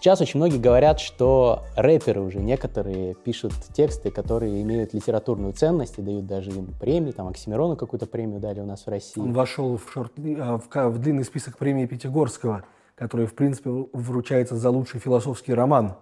[0.01, 6.03] Сейчас очень многие говорят, что рэперы уже некоторые пишут тексты, которые имеют литературную ценность и
[6.03, 9.21] дают даже им премии, там Оксимирону какую-то премию дали у нас в России.
[9.21, 14.57] Он вошел в, шорт, а, в, в длинный список премии Пятигорского, который, в принципе, вручается
[14.57, 15.97] за лучший философский роман.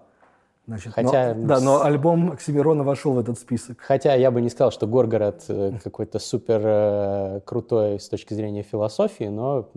[0.69, 3.81] Значит, Хотя, но, да, но альбом Оксимирона вошел в этот список.
[3.81, 8.63] Хотя я бы не сказал, что Горгород э, какой-то супер э, крутой с точки зрения
[8.63, 9.69] философии, но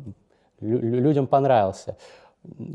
[0.60, 1.98] людям понравился.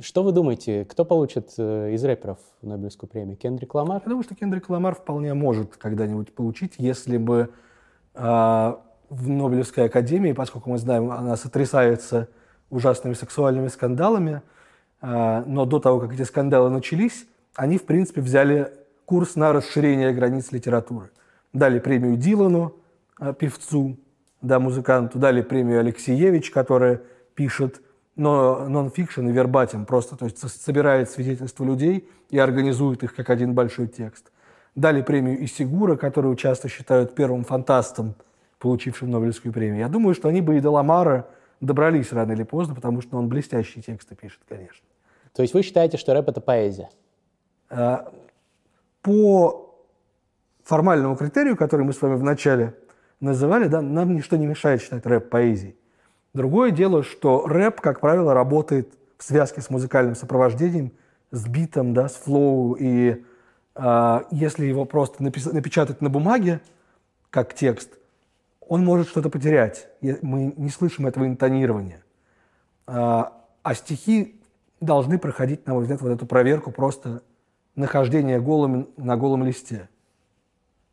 [0.01, 3.37] Что вы думаете, кто получит э, из рэперов Нобелевскую премию?
[3.37, 4.01] Кендрик Ламар?
[4.05, 7.51] Я думаю, что Кендрик Ламар вполне может когда-нибудь получить, если бы
[8.15, 8.75] э,
[9.09, 12.29] в Нобелевской академии, поскольку мы знаем, она сотрясается
[12.71, 14.43] ужасными сексуальными скандалами.
[15.01, 18.73] А, но до того, как эти скандалы начались, они, в принципе, взяли
[19.05, 21.11] курс на расширение границ литературы.
[21.53, 22.77] Дали премию Дилану,
[23.19, 23.99] а, певцу,
[24.43, 27.03] да, музыканту, дали премию Алексеевич, которая
[27.35, 27.81] пишет
[28.17, 33.55] но нон-фикшн и вербатим просто, то есть собирает свидетельства людей и организует их как один
[33.55, 34.33] большой текст.
[34.75, 38.15] Дали премию Исигура, которую часто считают первым фантастом,
[38.59, 39.81] получившим Нобелевскую премию.
[39.81, 41.29] Я думаю, что они бы и до Ламара
[41.61, 44.87] добрались рано или поздно, потому что он блестящие тексты пишет, конечно.
[45.35, 46.89] То есть вы считаете, что рэп— это поэзия?
[47.69, 48.13] А,
[49.03, 49.75] по
[50.65, 52.75] формальному критерию, который мы с вами вначале
[53.21, 55.77] называли, да, нам ничто не мешает считать рэп поэзией.
[56.37, 60.93] Другое дело, что рэп, как правило, работает в связке с музыкальным сопровождением,
[61.31, 62.75] с битом, да, с флоу.
[62.75, 63.25] И
[63.75, 66.61] э, если его просто напис- напечатать на бумаге,
[67.31, 67.99] как текст,
[68.61, 69.89] он может что-то потерять.
[70.03, 72.05] Мы не слышим этого интонирования.
[72.87, 74.39] А, а стихи
[74.83, 77.23] должны проходить, на мой взгляд, вот эту проверку просто
[77.77, 79.89] нахождения голым, на голом листе.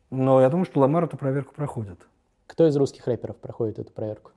[0.08, 1.98] Но я думаю, что Ламар эту проверку проходит.
[2.46, 4.30] Кто из русских рэперов проходит эту проверку?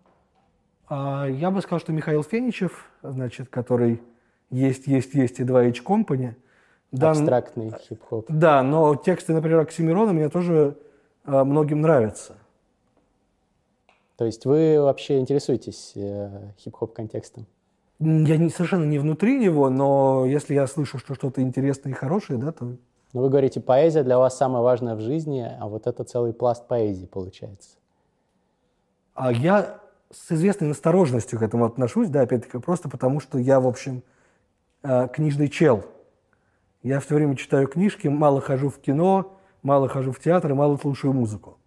[0.89, 4.01] А, я бы сказал, что Михаил Феничев, значит, который
[4.49, 6.35] есть, есть, есть и два H Company.
[6.91, 8.25] Да, Абстрактный хип-хоп.
[8.29, 10.77] Да, но тексты, например, Оксимирона мне тоже
[11.25, 12.35] а, многим нравятся.
[14.15, 17.45] То есть вы вообще интересуетесь э, хип-хоп контекстом?
[17.99, 22.39] Я не, совершенно не внутри него, но если я слышу, что что-то интересное и хорошее,
[22.39, 22.65] да, то...
[23.13, 26.67] Ну, вы говорите, поэзия для вас самое важное в жизни, а вот это целый пласт
[26.67, 27.77] поэзии получается.
[29.13, 29.79] А я
[30.11, 34.03] с известной настороженностью к этому отношусь, да, опять-таки, просто потому что я, в общем,
[34.83, 35.85] э, книжный чел.
[36.83, 40.77] Я все время читаю книжки, мало хожу в кино, мало хожу в театр и мало
[40.77, 41.57] слушаю музыку.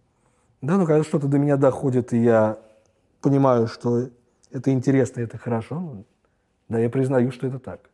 [0.61, 2.57] Да, но когда что-то до меня доходит, и я
[3.21, 4.09] понимаю, что
[4.51, 6.05] это интересно, это хорошо, ну,
[6.69, 7.89] да, я признаю, что это так.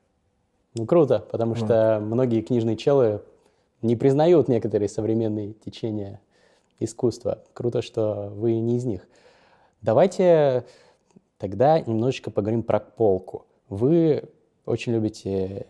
[0.75, 1.65] Ну, круто, потому вот.
[1.65, 3.21] что многие книжные челы
[3.81, 6.21] не признают некоторые современные течения
[6.79, 7.43] искусства.
[7.53, 9.01] Круто, что вы не из них.
[9.87, 10.65] Давайте
[11.37, 13.45] тогда немножечко поговорим про полку.
[13.69, 14.23] Вы
[14.65, 15.65] очень любите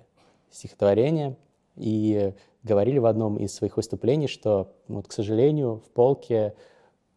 [0.49, 1.37] стихотворение
[1.75, 6.55] и говорили в одном из своих выступлений, что, вот, к сожалению, в полке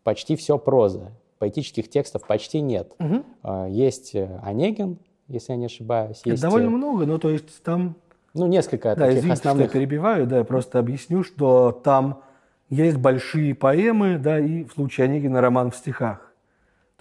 [0.03, 1.13] почти все проза.
[1.39, 2.95] Поэтических текстов почти нет.
[2.99, 3.69] Угу.
[3.71, 6.21] Есть Онегин, если я не ошибаюсь.
[6.27, 6.43] Есть...
[6.43, 7.97] Довольно э, много, но то есть там...
[8.35, 9.71] Ну, несколько да, таких извините, основных...
[9.71, 12.21] что я перебиваю, да, я просто объясню, что там
[12.69, 16.30] есть большие поэмы, да, и в случае Онегина роман в стихах.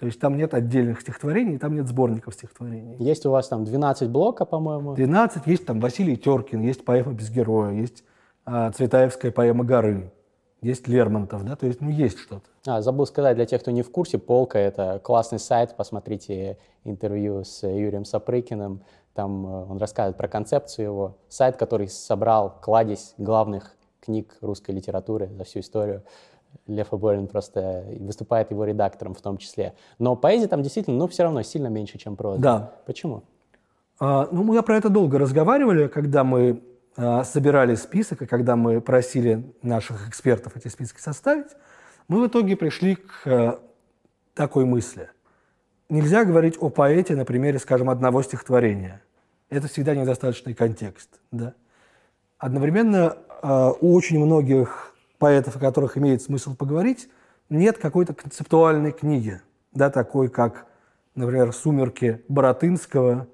[0.00, 2.96] То есть там нет отдельных стихотворений, там нет сборников стихотворений.
[2.98, 4.94] Есть у вас там 12 блока, по-моему?
[4.94, 5.46] 12.
[5.46, 8.02] Есть там Василий Теркин, есть поэма «Без героя», есть
[8.46, 10.10] а, Цветаевская поэма «Горы»,
[10.62, 12.42] есть Лермонтов, да, то есть, ну, есть что-то.
[12.66, 17.44] А, забыл сказать, для тех, кто не в курсе, «Полка»— это классный сайт, посмотрите интервью
[17.44, 18.82] с Юрием Сапрыкиным,
[19.12, 21.16] там э, он рассказывает про концепцию его.
[21.28, 26.04] Сайт, который собрал кладезь главных книг русской литературы за всю историю.
[26.66, 29.74] Лев Аборин просто выступает его редактором в том числе.
[29.98, 32.40] Но поэзия там действительно, ну, все равно сильно меньше, чем проза.
[32.40, 32.72] Да.
[32.86, 33.22] Почему?
[33.98, 36.62] А, ну, мы про это долго разговаривали, когда мы
[36.96, 41.48] а, собирали список, и когда мы просили наших экспертов эти списки составить,
[42.08, 43.60] мы в итоге пришли к а,
[44.34, 45.10] такой мысли.
[45.88, 49.02] Нельзя говорить о поэте на примере, скажем, одного стихотворения.
[49.48, 51.20] Это всегда недостаточный контекст.
[51.30, 51.54] Да?
[52.38, 54.89] Одновременно а, у очень многих
[55.20, 57.08] поэтов, о которых имеет смысл поговорить,
[57.50, 59.40] нет какой-то концептуальной книги,
[59.72, 60.66] да, такой как,
[61.14, 63.28] например, «Сумерки» Боротынского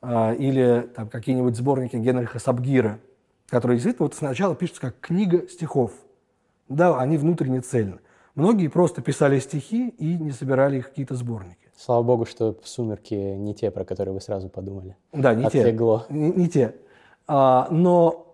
[0.00, 3.00] а, или там, какие-нибудь сборники Генриха Сабгира,
[3.48, 5.92] которые действительно вот сначала пишутся как книга стихов.
[6.68, 7.98] Да, они внутренне цельны.
[8.36, 11.58] Многие просто писали стихи и не собирали их какие-то сборники.
[11.76, 14.96] Слава богу, что «Сумерки» не те, про которые вы сразу подумали.
[15.12, 16.06] Да, не Отлегло.
[16.08, 16.14] те.
[16.14, 16.76] Не, не те.
[17.26, 18.26] А, но,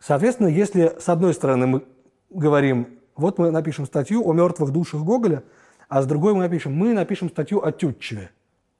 [0.00, 1.84] соответственно, если с одной стороны мы
[2.30, 5.42] говорим, вот мы напишем статью о мертвых душах Гоголя,
[5.88, 8.30] а с другой мы напишем, мы напишем статью о Тютчеве.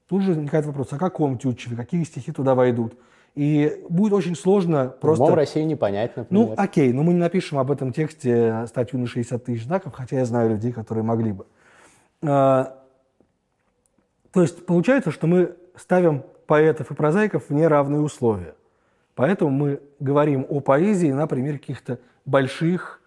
[0.08, 2.94] Тут же возникает вопрос, о каком Тютчеве, какие стихи туда войдут.
[3.34, 5.24] И будет очень сложно просто...
[5.24, 6.48] В России не понять, например.
[6.48, 10.16] Ну, окей, но мы не напишем об этом тексте статью на 60 тысяч знаков, хотя
[10.16, 11.46] я знаю людей, которые могли бы.
[12.22, 12.78] А,
[14.32, 18.54] то есть получается, что мы ставим поэтов и прозаиков в неравные условия.
[19.14, 22.97] Поэтому мы говорим о поэзии на примере каких-то больших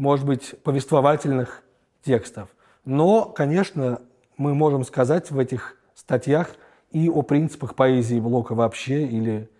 [0.00, 1.62] может быть, повествовательных
[2.02, 2.48] текстов.
[2.86, 4.00] Но, конечно,
[4.38, 6.56] мы можем сказать в этих статьях
[6.90, 9.50] и о принципах поэзии Блока вообще или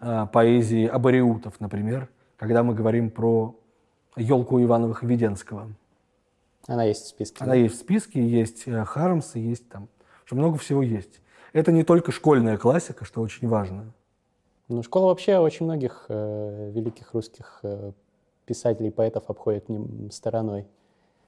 [0.00, 2.08] э, поэзии Абариутов, например,
[2.38, 3.54] когда мы говорим про
[4.16, 5.68] елку Ивановых-Веденского.
[6.66, 7.44] Она есть в списке.
[7.44, 7.58] Она да?
[7.58, 9.88] есть в списке, есть э, Хармс, есть там,
[10.24, 11.20] что много всего есть.
[11.52, 13.92] это не только школьная классика, что очень важно.
[14.68, 17.92] Ну, школа вообще очень многих э, великих русских э,
[18.50, 20.66] писателей поэтов обходит ним стороной.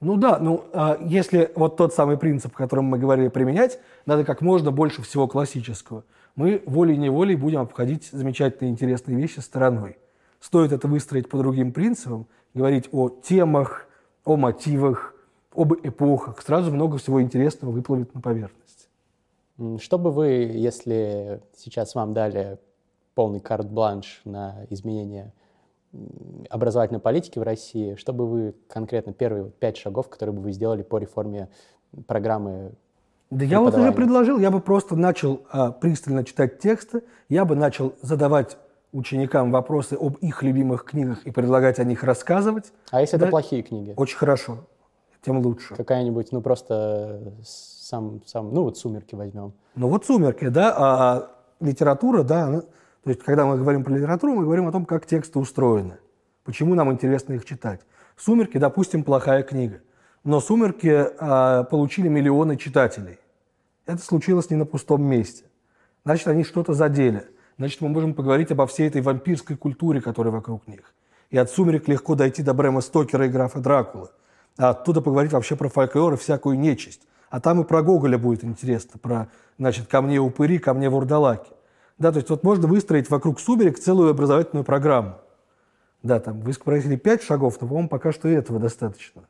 [0.01, 4.25] Ну да, ну а если вот тот самый принцип, о котором мы говорили, применять, надо
[4.25, 6.03] как можно больше всего классического.
[6.35, 9.97] Мы волей-неволей будем обходить замечательные интересные вещи стороной.
[10.41, 13.87] Стоит это выстроить по другим принципам, говорить о темах,
[14.25, 15.15] о мотивах,
[15.55, 18.89] об эпохах, сразу много всего интересного выплывет на поверхность.
[19.79, 22.57] Что бы вы, если сейчас вам дали
[23.15, 25.31] полный карт-бланш на изменение
[26.49, 30.81] образовательной политики в России, что бы вы конкретно, первые пять шагов, которые бы вы сделали
[30.81, 31.49] по реформе
[32.07, 32.73] программы
[33.29, 37.55] да я вот уже предложил, я бы просто начал а, пристально читать тексты, я бы
[37.55, 38.57] начал задавать
[38.91, 42.71] ученикам вопросы об их любимых книгах и предлагать о них рассказывать.
[42.91, 43.25] А если да?
[43.25, 43.93] это плохие книги?
[43.97, 44.59] Очень хорошо,
[45.25, 45.73] тем лучше.
[45.73, 49.53] Какая-нибудь, ну просто сам, сам, ну вот «Сумерки» возьмем.
[49.75, 52.63] Ну вот «Сумерки», да, а, а литература, да, она,
[53.03, 55.97] то есть когда мы говорим про литературу, мы говорим о том, как тексты устроены,
[56.43, 57.81] почему нам интересно их читать.
[58.15, 59.81] «Сумерки», допустим, плохая книга,
[60.23, 63.17] но «Сумерки» а, получили миллионы читателей.
[63.85, 65.45] Это случилось не на пустом месте.
[66.05, 67.25] Значит, они что-то задели.
[67.57, 70.93] Значит, мы можем поговорить обо всей этой вампирской культуре, которая вокруг них.
[71.29, 74.09] И от «Сумерек» легко дойти до Брэма Стокера и графа Дракулы.
[74.57, 77.01] А оттуда поговорить вообще про фольклор и всякую нечисть.
[77.29, 81.51] А там и про Гоголя будет интересно, про, значит, ко мне упыри, ко мне вурдалаки.
[81.97, 85.15] Да, то есть вот можно выстроить вокруг «Сумерек» целую образовательную программу.
[86.01, 89.23] Да, там вы спросили пять шагов, но, по-моему, пока что и этого достаточно.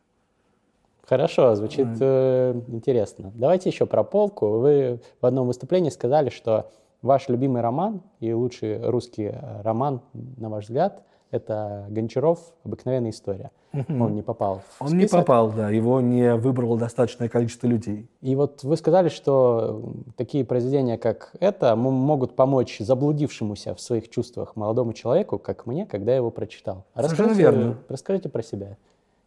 [1.05, 3.31] Хорошо, звучит э, интересно.
[3.35, 4.59] Давайте еще про полку.
[4.59, 6.71] Вы в одном выступлении сказали, что
[7.01, 13.51] ваш любимый роман и лучший русский э, роман, на ваш взгляд, это Гончаров «Обыкновенная история».
[13.73, 14.03] Угу.
[14.03, 15.01] Он не попал в Он список.
[15.01, 15.71] не попал, да.
[15.71, 18.07] Его не выбрало достаточное количество людей.
[18.21, 24.55] И вот вы сказали, что такие произведения, как это, могут помочь заблудившемуся в своих чувствах
[24.55, 26.85] молодому человеку, как мне, когда я его прочитал.
[26.95, 27.77] Совершенно верно.
[27.89, 28.77] Расскажите про себя.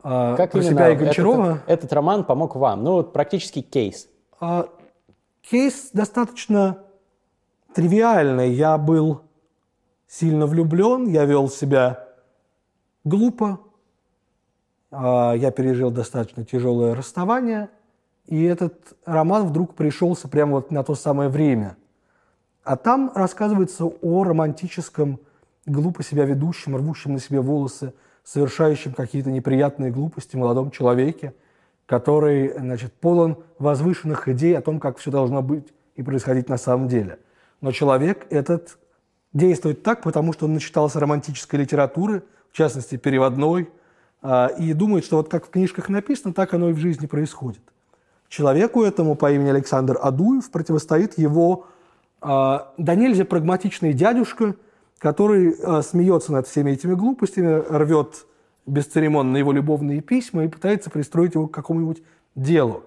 [0.01, 1.63] А, как про себя и Гончарова?
[1.67, 2.85] Этот, этот роман помог вам?
[2.85, 4.09] Ну, вот практически кейс.
[4.39, 4.69] А,
[5.43, 6.79] кейс достаточно
[7.75, 8.53] тривиальный.
[8.53, 9.23] Я был
[10.09, 12.09] сильно влюблен, я вел себя
[13.05, 13.61] глупо,
[14.91, 17.71] а, я пережил достаточно тяжелое расставание,
[18.27, 21.77] и этот роман вдруг пришелся прямо вот на то самое время.
[22.65, 25.21] А там рассказывается о романтическом,
[25.67, 27.93] глупо себя ведущем, рвущем на себе волосы,
[28.25, 31.33] совершающем какие-то неприятные глупости молодом человеке,
[31.87, 36.89] который значит, полон возвышенных идей о том, как все должно быть и происходить на самом
[36.89, 37.21] деле.
[37.61, 38.79] Но человек этот
[39.37, 43.69] действует так, потому что он начитался романтической литературы, в частности, переводной,
[44.23, 47.61] а, и думает, что вот как в книжках написано, так оно и в жизни происходит.
[48.29, 51.67] Человеку этому по имени Александр Адуев противостоит его
[52.21, 54.57] а, да нельзя прагматичный дядюшка,
[54.99, 58.27] который а, смеется над всеми этими глупостями, рвет
[58.65, 62.03] бесцеремонно его любовные письма и пытается пристроить его к какому-нибудь
[62.35, 62.85] делу.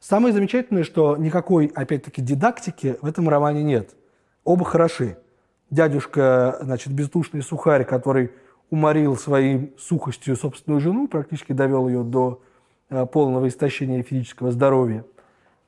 [0.00, 3.90] Самое замечательное, что никакой, опять-таки, дидактики в этом романе нет.
[4.44, 5.16] Оба хороши
[5.70, 8.30] дядюшка, значит, бездушный сухарь, который
[8.70, 12.42] уморил своей сухостью собственную жену, практически довел ее до
[12.88, 15.04] э, полного истощения физического здоровья.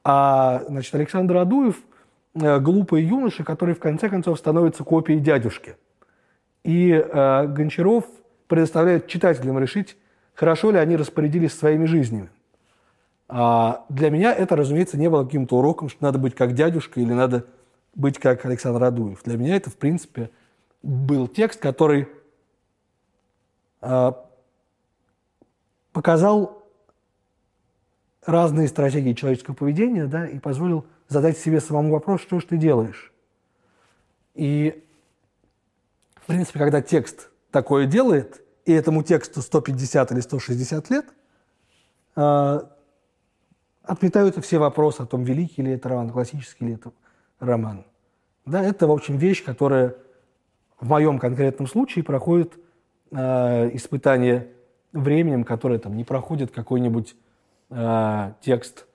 [0.04, 1.76] А, значит, Александр Адуев
[2.34, 5.76] э,– глупый юноша, который в конце концов становится копией дядюшки.
[6.64, 8.04] И э, Гончаров
[8.46, 9.96] предоставляет читателям решить,
[10.34, 12.30] хорошо ли они распорядились своими жизнями.
[13.28, 17.12] А для меня это, разумеется, не было каким-то уроком, что надо быть как дядюшка или
[17.12, 17.46] надо
[17.94, 19.22] быть как Александр Адуев.
[19.22, 20.30] Для меня это, в принципе,
[20.82, 22.08] был текст, который
[23.80, 24.12] э,
[25.92, 26.62] показал
[28.24, 33.12] разные стратегии человеческого поведения да, и позволил задать себе самому вопрос, что же ты делаешь.
[34.34, 34.84] И,
[36.16, 41.06] в принципе, когда текст такое делает, и этому тексту 150 или 160 лет,
[42.16, 42.60] э,
[43.82, 46.92] отметаются все вопросы о том, великий ли это роман, классический ли это
[47.42, 47.84] роман.
[48.46, 49.94] Да, это, в общем, вещь, которая
[50.80, 52.54] в моем конкретном случае проходит
[53.10, 54.48] э, испытание
[54.92, 57.14] временем, которое там не проходит какой-нибудь
[57.70, 58.86] э, текст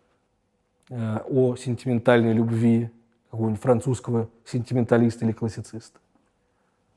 [0.89, 2.89] э, о сентиментальной любви
[3.31, 5.99] какого-нибудь французского сентименталиста или классициста.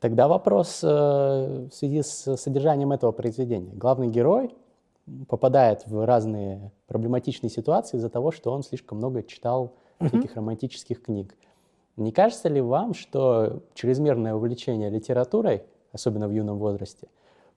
[0.01, 3.73] Тогда вопрос э, в связи с содержанием этого произведения.
[3.75, 4.55] Главный герой
[5.29, 9.75] попадает в разные проблематичные ситуации из-за того, что он слишком много читал
[10.09, 11.35] всяких романтических книг.
[11.97, 17.09] Не кажется ли вам, что чрезмерное увлечение литературой, особенно в юном возрасте,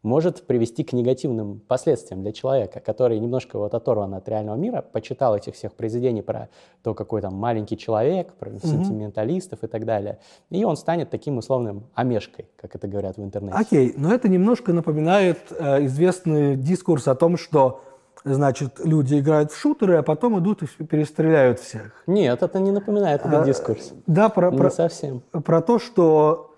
[0.03, 5.35] может привести к негативным последствиям для человека, который немножко вот оторван от реального мира, почитал
[5.35, 6.49] этих всех произведений про
[6.83, 8.67] то, какой там маленький человек, про mm-hmm.
[8.67, 10.19] сентименталистов и так далее,
[10.49, 13.57] и он станет таким условным омешкой, как это говорят в интернете.
[13.57, 17.81] Окей, okay, но это немножко напоминает э, известный дискурс о том, что
[18.23, 21.91] значит, люди играют в шутеры, а потом идут и перестреляют всех.
[22.07, 23.93] Нет, это не напоминает этот а, дискурс.
[24.07, 25.21] Да, про, не про, совсем.
[25.31, 26.53] Про то, что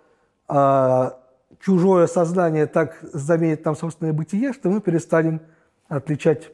[0.48, 1.18] а,
[1.60, 5.42] чужое сознание так заменит нам собственное бытие, что мы перестанем
[5.88, 6.52] отличать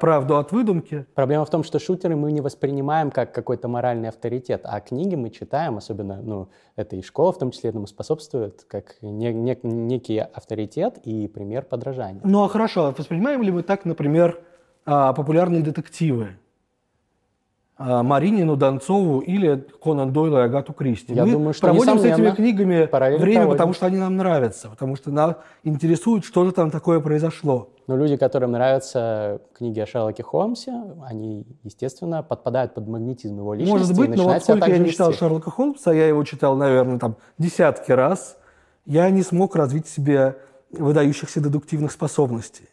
[0.00, 1.06] правду от выдумки.
[1.14, 5.30] Проблема в том, что шутеры мы не воспринимаем как какой-то моральный авторитет, а книги мы
[5.30, 10.18] читаем, особенно, ну, это и школа в том числе этому способствует, как не, не, некий
[10.18, 12.20] авторитет и пример подражания.
[12.24, 14.40] Ну, а хорошо, воспринимаем ли мы так, например,
[14.86, 16.36] а, популярные детективы?
[17.76, 21.12] А, Маринину, Донцову или Конан Дойла и Агату Кристи.
[21.12, 23.50] Я Мы думаю, что проводим с этими книгами время, проводим.
[23.50, 27.70] потому что они нам нравятся, потому что нас интересует, что же там такое произошло.
[27.88, 30.72] Но люди, которым нравятся книги о Шерлоке Холмсе,
[31.04, 33.78] они, естественно, подпадают под магнетизм его личности.
[33.78, 37.16] Может быть, но вот сколько я не читал Шерлока Холмса, я его читал, наверное, там
[37.38, 38.38] десятки раз,
[38.86, 40.36] я не смог развить в себе
[40.70, 42.68] выдающихся дедуктивных способностей.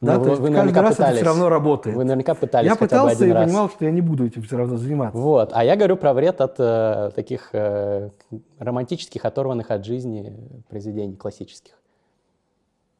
[0.00, 1.96] Да, ну, то есть вы каждый раз пытались, это все равно работает.
[1.96, 3.46] Вы наверняка пытались Я пытался и раз.
[3.46, 5.18] понимал, что я не буду этим все равно заниматься.
[5.18, 5.50] Вот.
[5.52, 8.10] А я говорю про вред от э, таких э,
[8.58, 10.36] романтических, оторванных от жизни
[10.68, 11.72] произведений классических.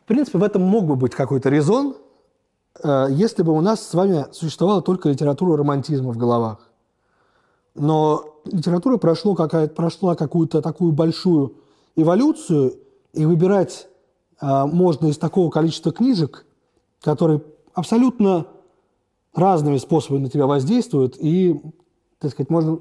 [0.02, 1.96] В принципе, в этом мог бы быть какой-то резон,
[2.82, 6.70] э, если бы у нас с вами существовала только литература романтизма в головах.
[7.74, 11.56] Но литература прошло какая прошла какую-то такую большую
[11.96, 12.76] эволюцию,
[13.12, 13.88] и выбирать
[14.40, 16.46] э, можно из такого количества книжек–
[17.04, 17.42] которые
[17.74, 18.46] абсолютно
[19.34, 21.60] разными способами на тебя воздействуют, и,
[22.18, 22.76] так сказать, можно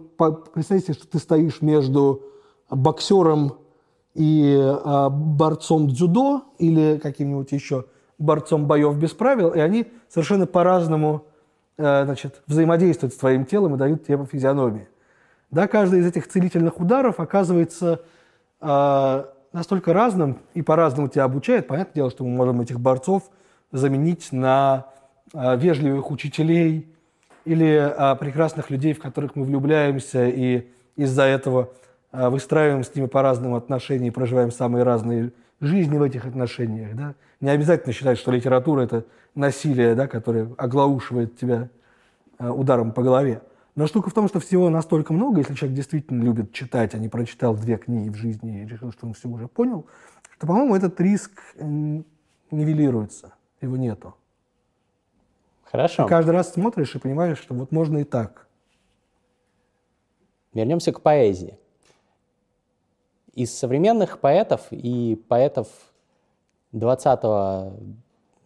[0.53, 2.23] представить себе, что ты стоишь между
[2.69, 3.57] боксером
[4.13, 7.85] и э, борцом дзюдо или каким-нибудь еще
[8.19, 11.25] борцом боев без правил, и они совершенно по-разному
[11.77, 14.87] э, значит, взаимодействуют с твоим телом и дают тебе по физиономии.
[15.51, 18.01] Да, каждый из этих целительных ударов оказывается
[18.61, 21.67] э, настолько разным и по-разному тебя обучает.
[21.67, 23.23] Понятное дело, что мы можем этих борцов–
[23.73, 24.85] заменить на
[25.33, 26.87] а, вежливых учителей
[27.43, 31.71] или а, прекрасных людей, в которых мы влюбляемся, и из-за этого
[32.11, 36.95] а, выстраиваем с ними по-разному отношения и проживаем самые разные жизни в этих отношениях.
[36.95, 37.15] Да?
[37.41, 41.69] Не обязательно считать, что литература– это насилие, да, которое оглаушивает тебя
[42.37, 43.41] ударом по голове.
[43.75, 47.09] Но штука в том, что всего настолько много, если человек действительно любит читать, а не
[47.09, 49.87] прочитал две книги в жизни и решил, что он все уже понял,
[50.35, 51.31] что, по-моему, этот риск
[52.51, 53.33] нивелируется
[53.63, 54.15] его нету.
[55.63, 56.03] Хорошо.
[56.03, 58.47] Ты каждый раз смотришь и понимаешь, что вот можно и так.
[60.53, 61.57] Вернемся к поэзии.
[63.33, 65.67] Из современных поэтов и поэтов
[66.73, 67.73] 20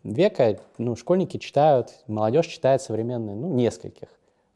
[0.04, 4.08] века ну, школьники читают, молодежь читает современные, ну, нескольких.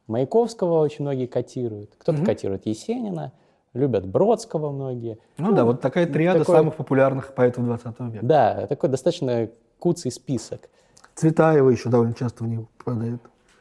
[0.07, 1.91] Маяковского очень многие котируют.
[1.97, 2.25] Кто-то mm-hmm.
[2.25, 3.33] котирует Есенина,
[3.73, 5.17] любят Бродского многие.
[5.37, 8.25] Ну, ну да, вот такая триада такой, самых популярных поэтов 20 века.
[8.25, 9.49] Да, такой достаточно
[9.81, 10.69] куцый список.
[11.15, 13.19] Цветаева еще довольно часто в него попадает,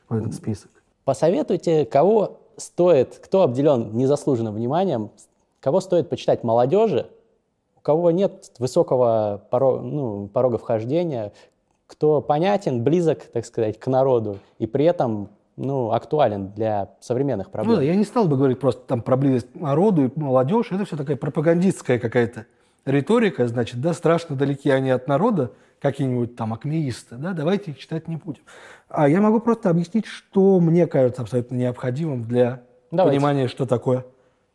[0.08, 0.70] в этот список.
[1.04, 5.10] Посоветуйте, кого стоит, кто обделен незаслуженным вниманием,
[5.60, 7.08] кого стоит почитать молодежи,
[7.76, 11.32] у кого нет высокого порога, ну, порога вхождения,
[11.86, 17.76] кто понятен, близок, так сказать, к народу, и при этом ну, актуален для современных проблем.
[17.76, 20.70] Ну, я не стал бы говорить просто там про близость народу и молодежь.
[20.70, 22.46] Это все такая пропагандистская какая-то
[22.84, 28.06] риторика, значит, да, страшно далеки они от народа, какие-нибудь там акмеисты, да, давайте их читать
[28.06, 28.42] не будем.
[28.88, 33.18] А я могу просто объяснить, что мне кажется абсолютно необходимым для давайте.
[33.18, 34.04] понимания, что такое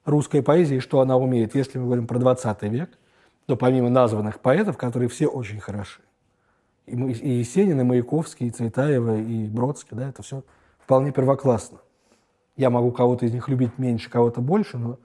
[0.05, 1.55] русская поэзия и что она умеет.
[1.55, 2.89] Если мы говорим про 20 век,
[3.47, 6.01] то помимо названных поэтов, которые все очень хороши,
[6.85, 10.43] и, и Есенин, и Маяковский, и Цветаева, и Бродский, да, это все
[10.79, 11.79] вполне первоклассно.
[12.55, 14.99] Я могу кого-то из них любить меньше, кого-то больше, но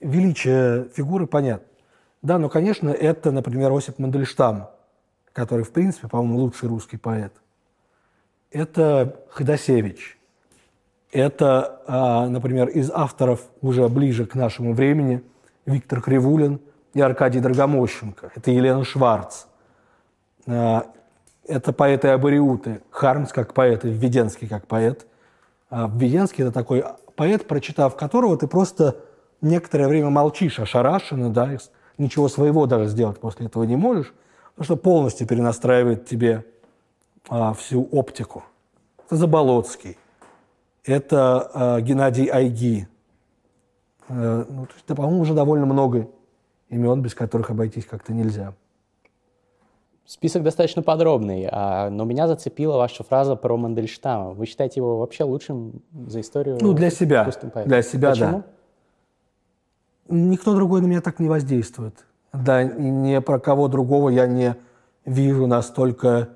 [0.00, 1.66] величие фигуры понятно.
[2.22, 4.70] Да, но, конечно, это, например, Осип Мандельштам,
[5.36, 7.30] который, в принципе, по-моему, лучший русский поэт.
[8.50, 10.18] Это Ходосевич.
[11.12, 15.22] Это, а, например, из авторов уже ближе к нашему времени
[15.66, 16.58] Виктор Кривулин
[16.94, 18.32] и Аркадий Драгомощенко.
[18.34, 19.44] Это Елена Шварц.
[20.46, 20.86] А,
[21.46, 22.80] это поэты Абориуты.
[22.88, 25.06] Хармс как поэт и Введенский как поэт.
[25.68, 26.82] А Введенский– это такой
[27.14, 28.96] поэт, прочитав которого ты просто
[29.42, 31.58] некоторое время молчишь, ошарашенно, да,
[31.98, 34.14] ничего своего даже сделать после этого не можешь,
[34.56, 36.44] потому что полностью перенастраивает тебе
[37.28, 38.42] а, всю оптику.
[39.06, 39.98] Это Заболоцкий,
[40.84, 42.88] это а, Геннадий Айги.
[44.08, 46.08] А, ну, да, по-моему, уже довольно много
[46.70, 48.54] имен, без которых обойтись как-то нельзя.
[50.06, 54.30] Список достаточно подробный, а, но меня зацепила ваша фраза про Мандельштама.
[54.30, 56.58] Вы считаете его вообще лучшим за историю?
[56.60, 57.30] Ну, для себя.
[57.66, 58.30] Для себя, Почему?
[58.30, 58.44] да.
[60.08, 62.06] Никто другой на меня так не воздействует.
[62.32, 64.56] Да, ни про кого другого я не
[65.04, 66.30] вижу настолько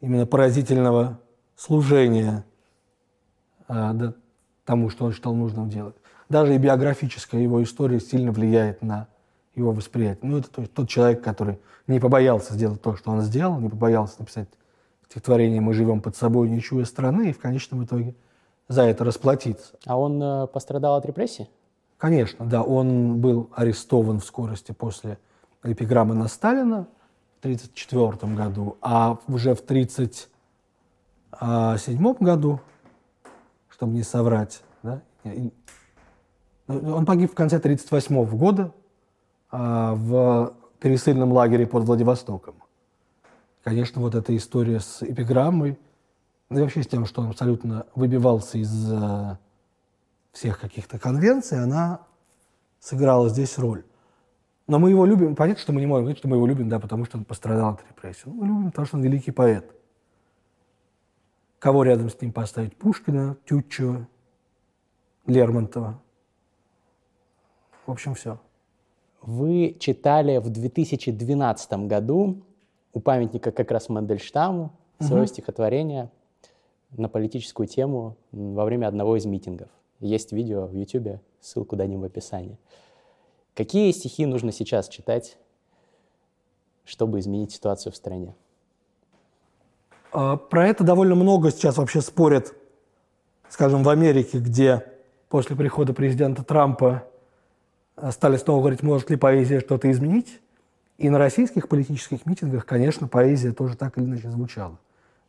[0.00, 1.18] именно поразительного
[1.56, 2.44] служения
[3.66, 4.14] а, да,
[4.64, 5.96] тому, что он считал нужным делать.
[6.28, 9.08] Даже и биографическая его история сильно влияет на
[9.54, 10.30] его восприятие.
[10.30, 14.48] Ну, это тот человек, который не побоялся сделать то, что он сделал, не побоялся написать
[15.06, 18.14] стихотворение «Мы живем под собой, не чуя страны», и в конечном итоге
[18.68, 19.74] за это расплатиться.
[19.86, 21.48] А он э, пострадал от репрессий?
[21.98, 22.62] Конечно, да.
[22.62, 25.18] Он был арестован в скорости после
[25.64, 26.86] эпиграммы на Сталина
[27.36, 32.60] в 1934 году, а уже в 1937 году,
[33.68, 35.02] чтобы не соврать, да,
[36.68, 38.72] он погиб в конце 1938 года
[39.50, 42.56] а, в пересыльном лагере под Владивостоком.
[43.64, 45.78] Конечно, вот эта история с эпиграммой,
[46.50, 48.92] ну и вообще с тем, что он абсолютно выбивался из
[50.38, 52.06] всех каких-то конвенций, она
[52.78, 53.84] сыграла здесь роль.
[54.68, 56.78] Но мы его любим, понятно, что мы не можем говорить, что мы его любим, да,
[56.78, 58.22] потому что он пострадал от репрессий.
[58.26, 59.74] Ну, мы любим, потому что он великий поэт.
[61.58, 62.76] Кого рядом с ним поставить?
[62.76, 64.06] Пушкина, Тютчева,
[65.26, 66.00] Лермонтова.
[67.86, 68.38] В общем, все.
[69.22, 72.44] Вы читали в 2012 году
[72.92, 74.70] у памятника как раз Мандельштаму
[75.00, 75.28] свое угу.
[75.28, 76.12] стихотворение
[76.92, 79.68] на политическую тему во время одного из митингов.
[80.00, 82.58] Есть видео в YouTube, ссылку дадим в описании.
[83.54, 85.36] Какие стихи нужно сейчас читать,
[86.84, 88.34] чтобы изменить ситуацию в стране?
[90.12, 92.54] А, про это довольно много сейчас вообще спорят,
[93.48, 94.84] скажем, в Америке, где
[95.28, 97.04] после прихода президента Трампа
[98.10, 100.40] стали снова говорить, может ли поэзия что-то изменить.
[100.96, 104.78] И на российских политических митингах, конечно, поэзия тоже так или иначе звучала.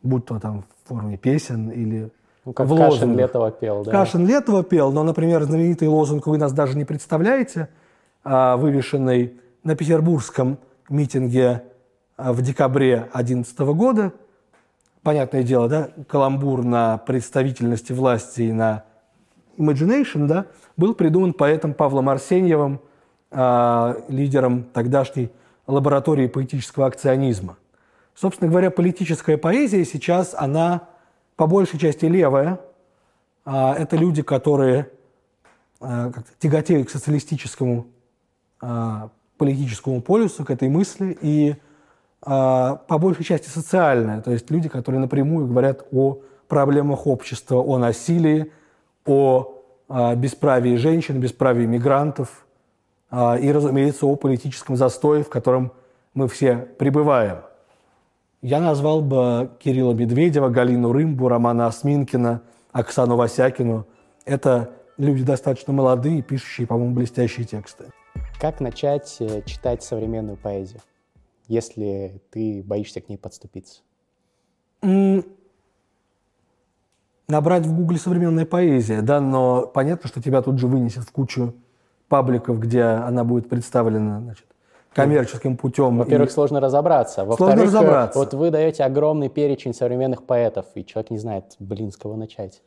[0.02, 2.10] Будь то там в форме песен или
[2.44, 3.90] ну, как в Кашин Летова пел, да.
[3.90, 7.68] Кашин Летова пел, но, например, знаменитый лозунг «Вы нас даже не представляете»,
[8.24, 11.64] а, вывешенный на петербургском митинге
[12.16, 14.12] а, в декабре 2011 года,
[15.02, 18.84] понятное дело, да, каламбур на представительности власти и на
[19.56, 22.80] imagination, да, был придуман поэтом Павлом Арсеньевым,
[23.30, 25.30] э, лидером тогдашней
[25.66, 27.56] лаборатории поэтического акционизма.
[28.14, 30.88] Собственно говоря, политическая поэзия сейчас, она
[31.40, 32.60] по большей части левая.
[33.46, 34.90] Э, это люди, которые
[35.80, 37.86] э, тяготеют к социалистическому
[38.60, 41.56] э, политическому полюсу, к этой мысли, и
[42.20, 46.18] по большей части социальная, то есть люди, которые напрямую говорят о
[46.48, 48.52] проблемах общества, о насилии,
[49.06, 49.54] о
[49.88, 52.44] а, бесправии женщин, бесправии мигрантов
[53.10, 55.72] а, и, разумеется, о политическом застое, в котором
[56.12, 57.38] мы все пребываем.
[58.42, 63.86] Я назвал бы Кирилла Медведева, Галину Рымбу, Романа Осминкина, Оксану Васякину.
[64.24, 67.92] Это люди достаточно молодые, пишущие, по-моему, блестящие тексты.
[68.40, 70.80] Как начать э, читать современную поэзию,
[71.48, 73.82] если ты боишься к ней подступиться?
[77.30, 81.54] набрать в Гугле современная поэзия, да, но понятно, что тебя тут же вынесет в кучу
[82.08, 84.46] пабликов, где она будет представлена, значит,
[84.94, 85.98] коммерческим путем.
[85.98, 86.32] Во-первых, и...
[86.32, 87.24] сложно разобраться.
[87.24, 88.18] Во-вторых, сложно разобраться.
[88.18, 92.62] вот вы даете огромный перечень современных поэтов, и человек не знает, блин, с кого начать.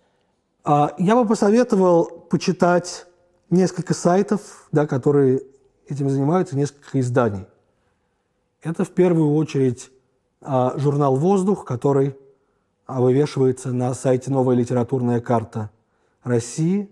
[0.63, 3.05] А, я бы посоветовал почитать
[3.49, 5.41] несколько сайтов, да, которые
[5.87, 7.45] этим занимаются, несколько изданий.
[8.61, 9.91] Это в первую очередь
[10.41, 12.15] а, журнал «Воздух», который
[12.85, 15.71] а вывешивается на сайте «Новая литературная карта
[16.23, 16.89] России»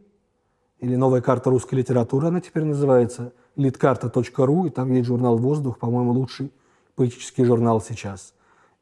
[0.79, 6.11] или «Новая карта русской литературы», она теперь называется, litkarta.ru, и там есть журнал «Воздух», по-моему,
[6.11, 6.51] лучший
[6.95, 8.33] поэтический журнал сейчас.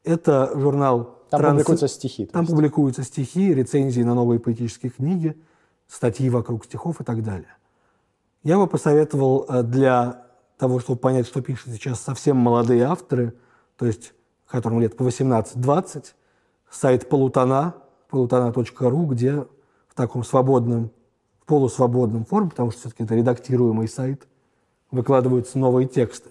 [0.04, 1.16] Это журнал...
[1.30, 1.52] Там транс...
[1.52, 2.26] публикуются стихи.
[2.26, 2.52] Там есть.
[2.52, 5.40] публикуются стихи, рецензии на новые поэтические книги,
[5.86, 7.56] статьи вокруг стихов и так далее.
[8.42, 10.26] Я бы посоветовал э, для
[10.58, 13.34] того, чтобы понять, что пишут сейчас совсем молодые авторы,
[13.76, 14.12] то есть
[14.50, 16.06] которым лет по 18-20,
[16.70, 17.74] сайт Полутона,
[18.08, 19.46] полутона.ру, где
[19.88, 20.90] в таком свободном,
[21.46, 24.26] полусвободном форме, потому что все-таки это редактируемый сайт,
[24.90, 26.30] выкладываются новые тексты.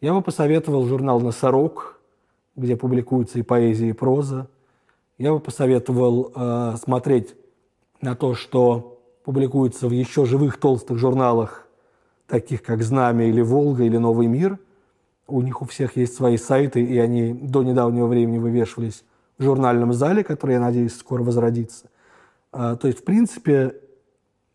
[0.00, 2.00] Я бы посоветовал журнал «Носорог»,
[2.56, 4.48] где публикуются и поэзия, и проза.
[5.18, 7.34] Я бы посоветовал э, смотреть
[8.00, 11.66] на то, что публикуется в еще живых толстых журналах,
[12.26, 14.58] таких как «Знамя» или «Волга» или «Новый мир».
[15.28, 19.04] У них у всех есть свои сайты, и они до недавнего времени вывешивались
[19.38, 21.86] журнальном зале, который, я надеюсь, скоро возродится.
[22.52, 23.76] А, то есть, в принципе,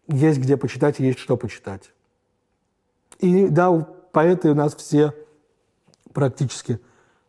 [0.08, 1.92] есть где почитать, есть что почитать.
[3.20, 3.72] И да,
[4.12, 5.14] поэты у нас все
[6.14, 6.80] практически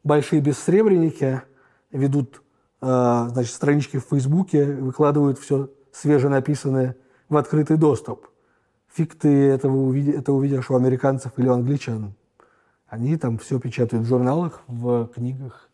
[0.05, 1.43] большие бессребреники
[1.91, 2.43] ведут
[2.81, 6.97] э, значит, странички в Фейсбуке, выкладывают все свеженаписанное
[7.29, 8.29] в открытый доступ.
[8.93, 12.15] Фиг ты этого увидишь, это увидишь у американцев или у англичан.
[12.87, 15.69] Они там все печатают в журналах, в книгах.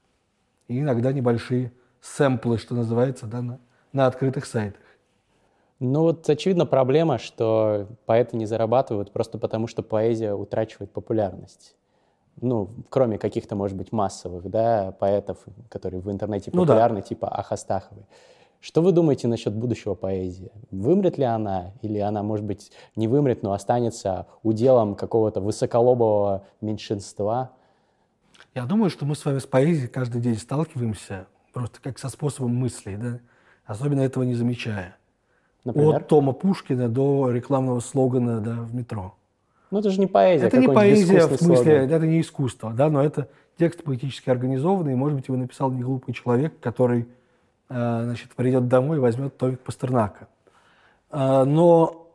[0.67, 3.61] И иногда небольшие сэмплы, что называется, да, на,
[3.93, 4.81] на открытых сайтах.
[5.87, 11.77] Ну вот очевидно проблема, что поэты не зарабатывают просто потому, что поэзия утрачивает популярность.
[12.41, 17.07] Ну, кроме каких-то, может быть, массовых, да, поэтов, которые в интернете популярны, ну, да.
[17.07, 18.07] типа Ахастаховой.
[18.61, 20.51] Что вы думаете насчет будущего поэзии?
[20.71, 21.73] Вымрет ли она?
[21.83, 27.51] Или она, может быть, не вымрет, но останется уделом какого-то высоколобового меньшинства?
[28.55, 32.57] Я думаю, что мы с вами с поэзией каждый день сталкиваемся просто как со способом
[32.57, 33.21] мысли, да?
[33.67, 34.97] особенно этого не замечая.
[35.65, 35.97] Например?
[35.97, 39.15] От Тома Пушкина до рекламного слогана да, в метро.
[39.71, 40.47] Ну, это же не поэзия.
[40.47, 41.91] Это не поэзия, в смысле, слоган.
[41.91, 45.83] это не искусство, да, но это текст поэтически организованный, и, может быть, его написал не
[45.83, 47.09] глупый человек, который
[47.71, 50.29] э, значит, придет домой и возьмет томик Пастернака.
[51.11, 52.09] Э, но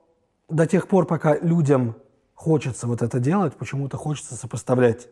[0.47, 1.95] до тех пор, пока людям
[2.36, 5.10] хочется вот это делать, почему-то хочется сопоставлять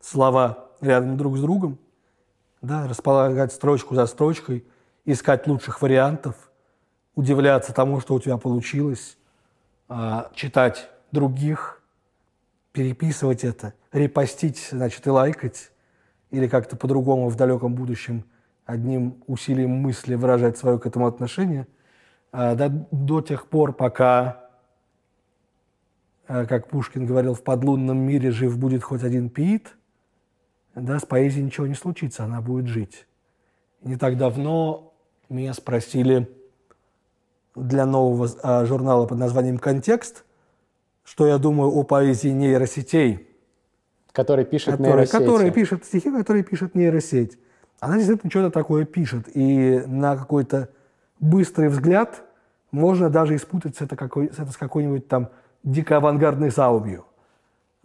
[0.00, 1.78] слова рядом друг с другом,
[2.60, 4.64] да, располагать строчку за строчкой,
[5.06, 6.36] искать лучших вариантов–
[7.20, 9.18] удивляться тому, что у тебя получилось,
[9.90, 11.82] а, читать других,
[12.72, 15.70] переписывать это, репостить, значит, и лайкать,
[16.30, 18.24] или как-то по-другому в далеком будущем
[18.64, 21.66] одним усилием мысли выражать свое к этому отношение,
[22.32, 24.48] а, до, до тех пор, пока,
[26.26, 29.76] а, как Пушкин говорил, в подлунном мире жив будет хоть один пиит,
[30.74, 33.06] да, с поэзией ничего не случится, она будет жить.
[33.82, 34.94] Не так давно
[35.28, 36.39] меня спросили,
[37.60, 40.24] для нового э, журнала под названием «Контекст»,
[41.04, 43.28] что я думаю о поэзии нейросетей.
[44.12, 45.12] Который пишет который, нейросеть.
[45.12, 47.38] Который пишет стихи, которые пишет нейросеть.
[47.80, 49.28] Она действительно что-то такое пишет.
[49.34, 50.68] И на какой-то
[51.18, 52.22] быстрый взгляд
[52.72, 55.28] можно даже испутать это, какой, это с какой-нибудь там
[55.62, 57.04] дико авангардной заубью.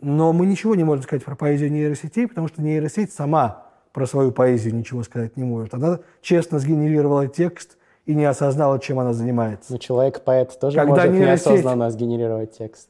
[0.02, 4.32] Но мы ничего не можем сказать про поэзию нейросетей, потому что нейросеть сама про свою
[4.32, 5.74] поэзию ничего сказать не может.
[5.74, 9.74] Она честно сгенерировала текст– и не осознала, чем она занимается.
[9.74, 11.48] Ну, человек-поэт тоже Когда может нейросеть...
[11.48, 12.90] неосознанно сгенерировать текст.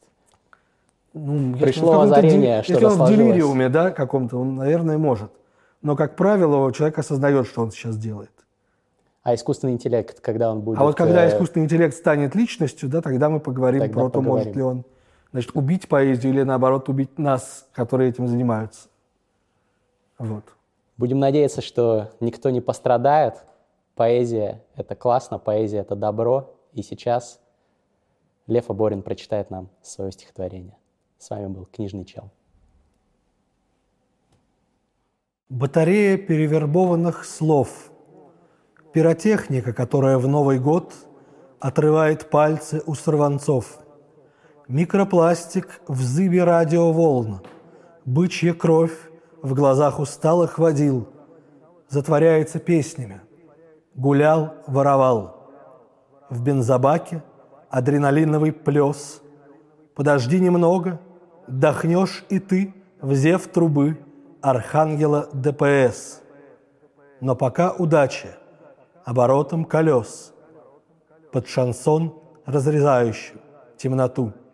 [1.14, 5.30] Ну, Пришло озарение, что Если он в делириуме, да, каком-то, он, наверное, может.
[5.80, 8.30] Но, как правило, человек осознает, что он сейчас делает.
[9.22, 10.78] А искусственный интеллект, когда он будет...
[10.78, 11.28] А вот когда э...
[11.30, 14.84] искусственный интеллект станет личностью, да, тогда мы поговорим тогда про то, может ли он
[15.32, 18.88] значит, убить поэзию или, наоборот, убить нас, которые этим занимаются.
[20.18, 20.44] Вот.
[20.96, 23.44] Будем надеяться, что никто не пострадает,
[23.96, 26.54] Поэзия— это классно, поэзия— это добро.
[26.74, 27.40] И сейчас
[28.46, 30.76] Лев Аборин прочитает нам свое стихотворение.
[31.18, 32.30] С вами был Книжный Чел.
[35.48, 37.90] Батарея перевербованных слов.
[38.92, 40.92] Пиротехника, которая в Новый год
[41.58, 43.78] отрывает пальцы у сорванцов.
[44.68, 47.40] Микропластик в зыбе радиоволн.
[48.04, 48.98] Бычья кровь
[49.40, 51.08] в глазах усталых водил.
[51.88, 53.22] Затворяется песнями
[53.96, 55.50] гулял, воровал.
[56.28, 57.22] В бензобаке
[57.70, 59.22] адреналиновый плес.
[59.94, 61.00] Подожди немного,
[61.46, 63.98] дохнешь и ты, взев трубы
[64.40, 66.20] архангела ДПС.
[67.20, 68.36] Но пока удача
[69.04, 70.32] оборотом колес
[71.32, 73.36] под шансон разрезающий
[73.76, 74.32] темноту–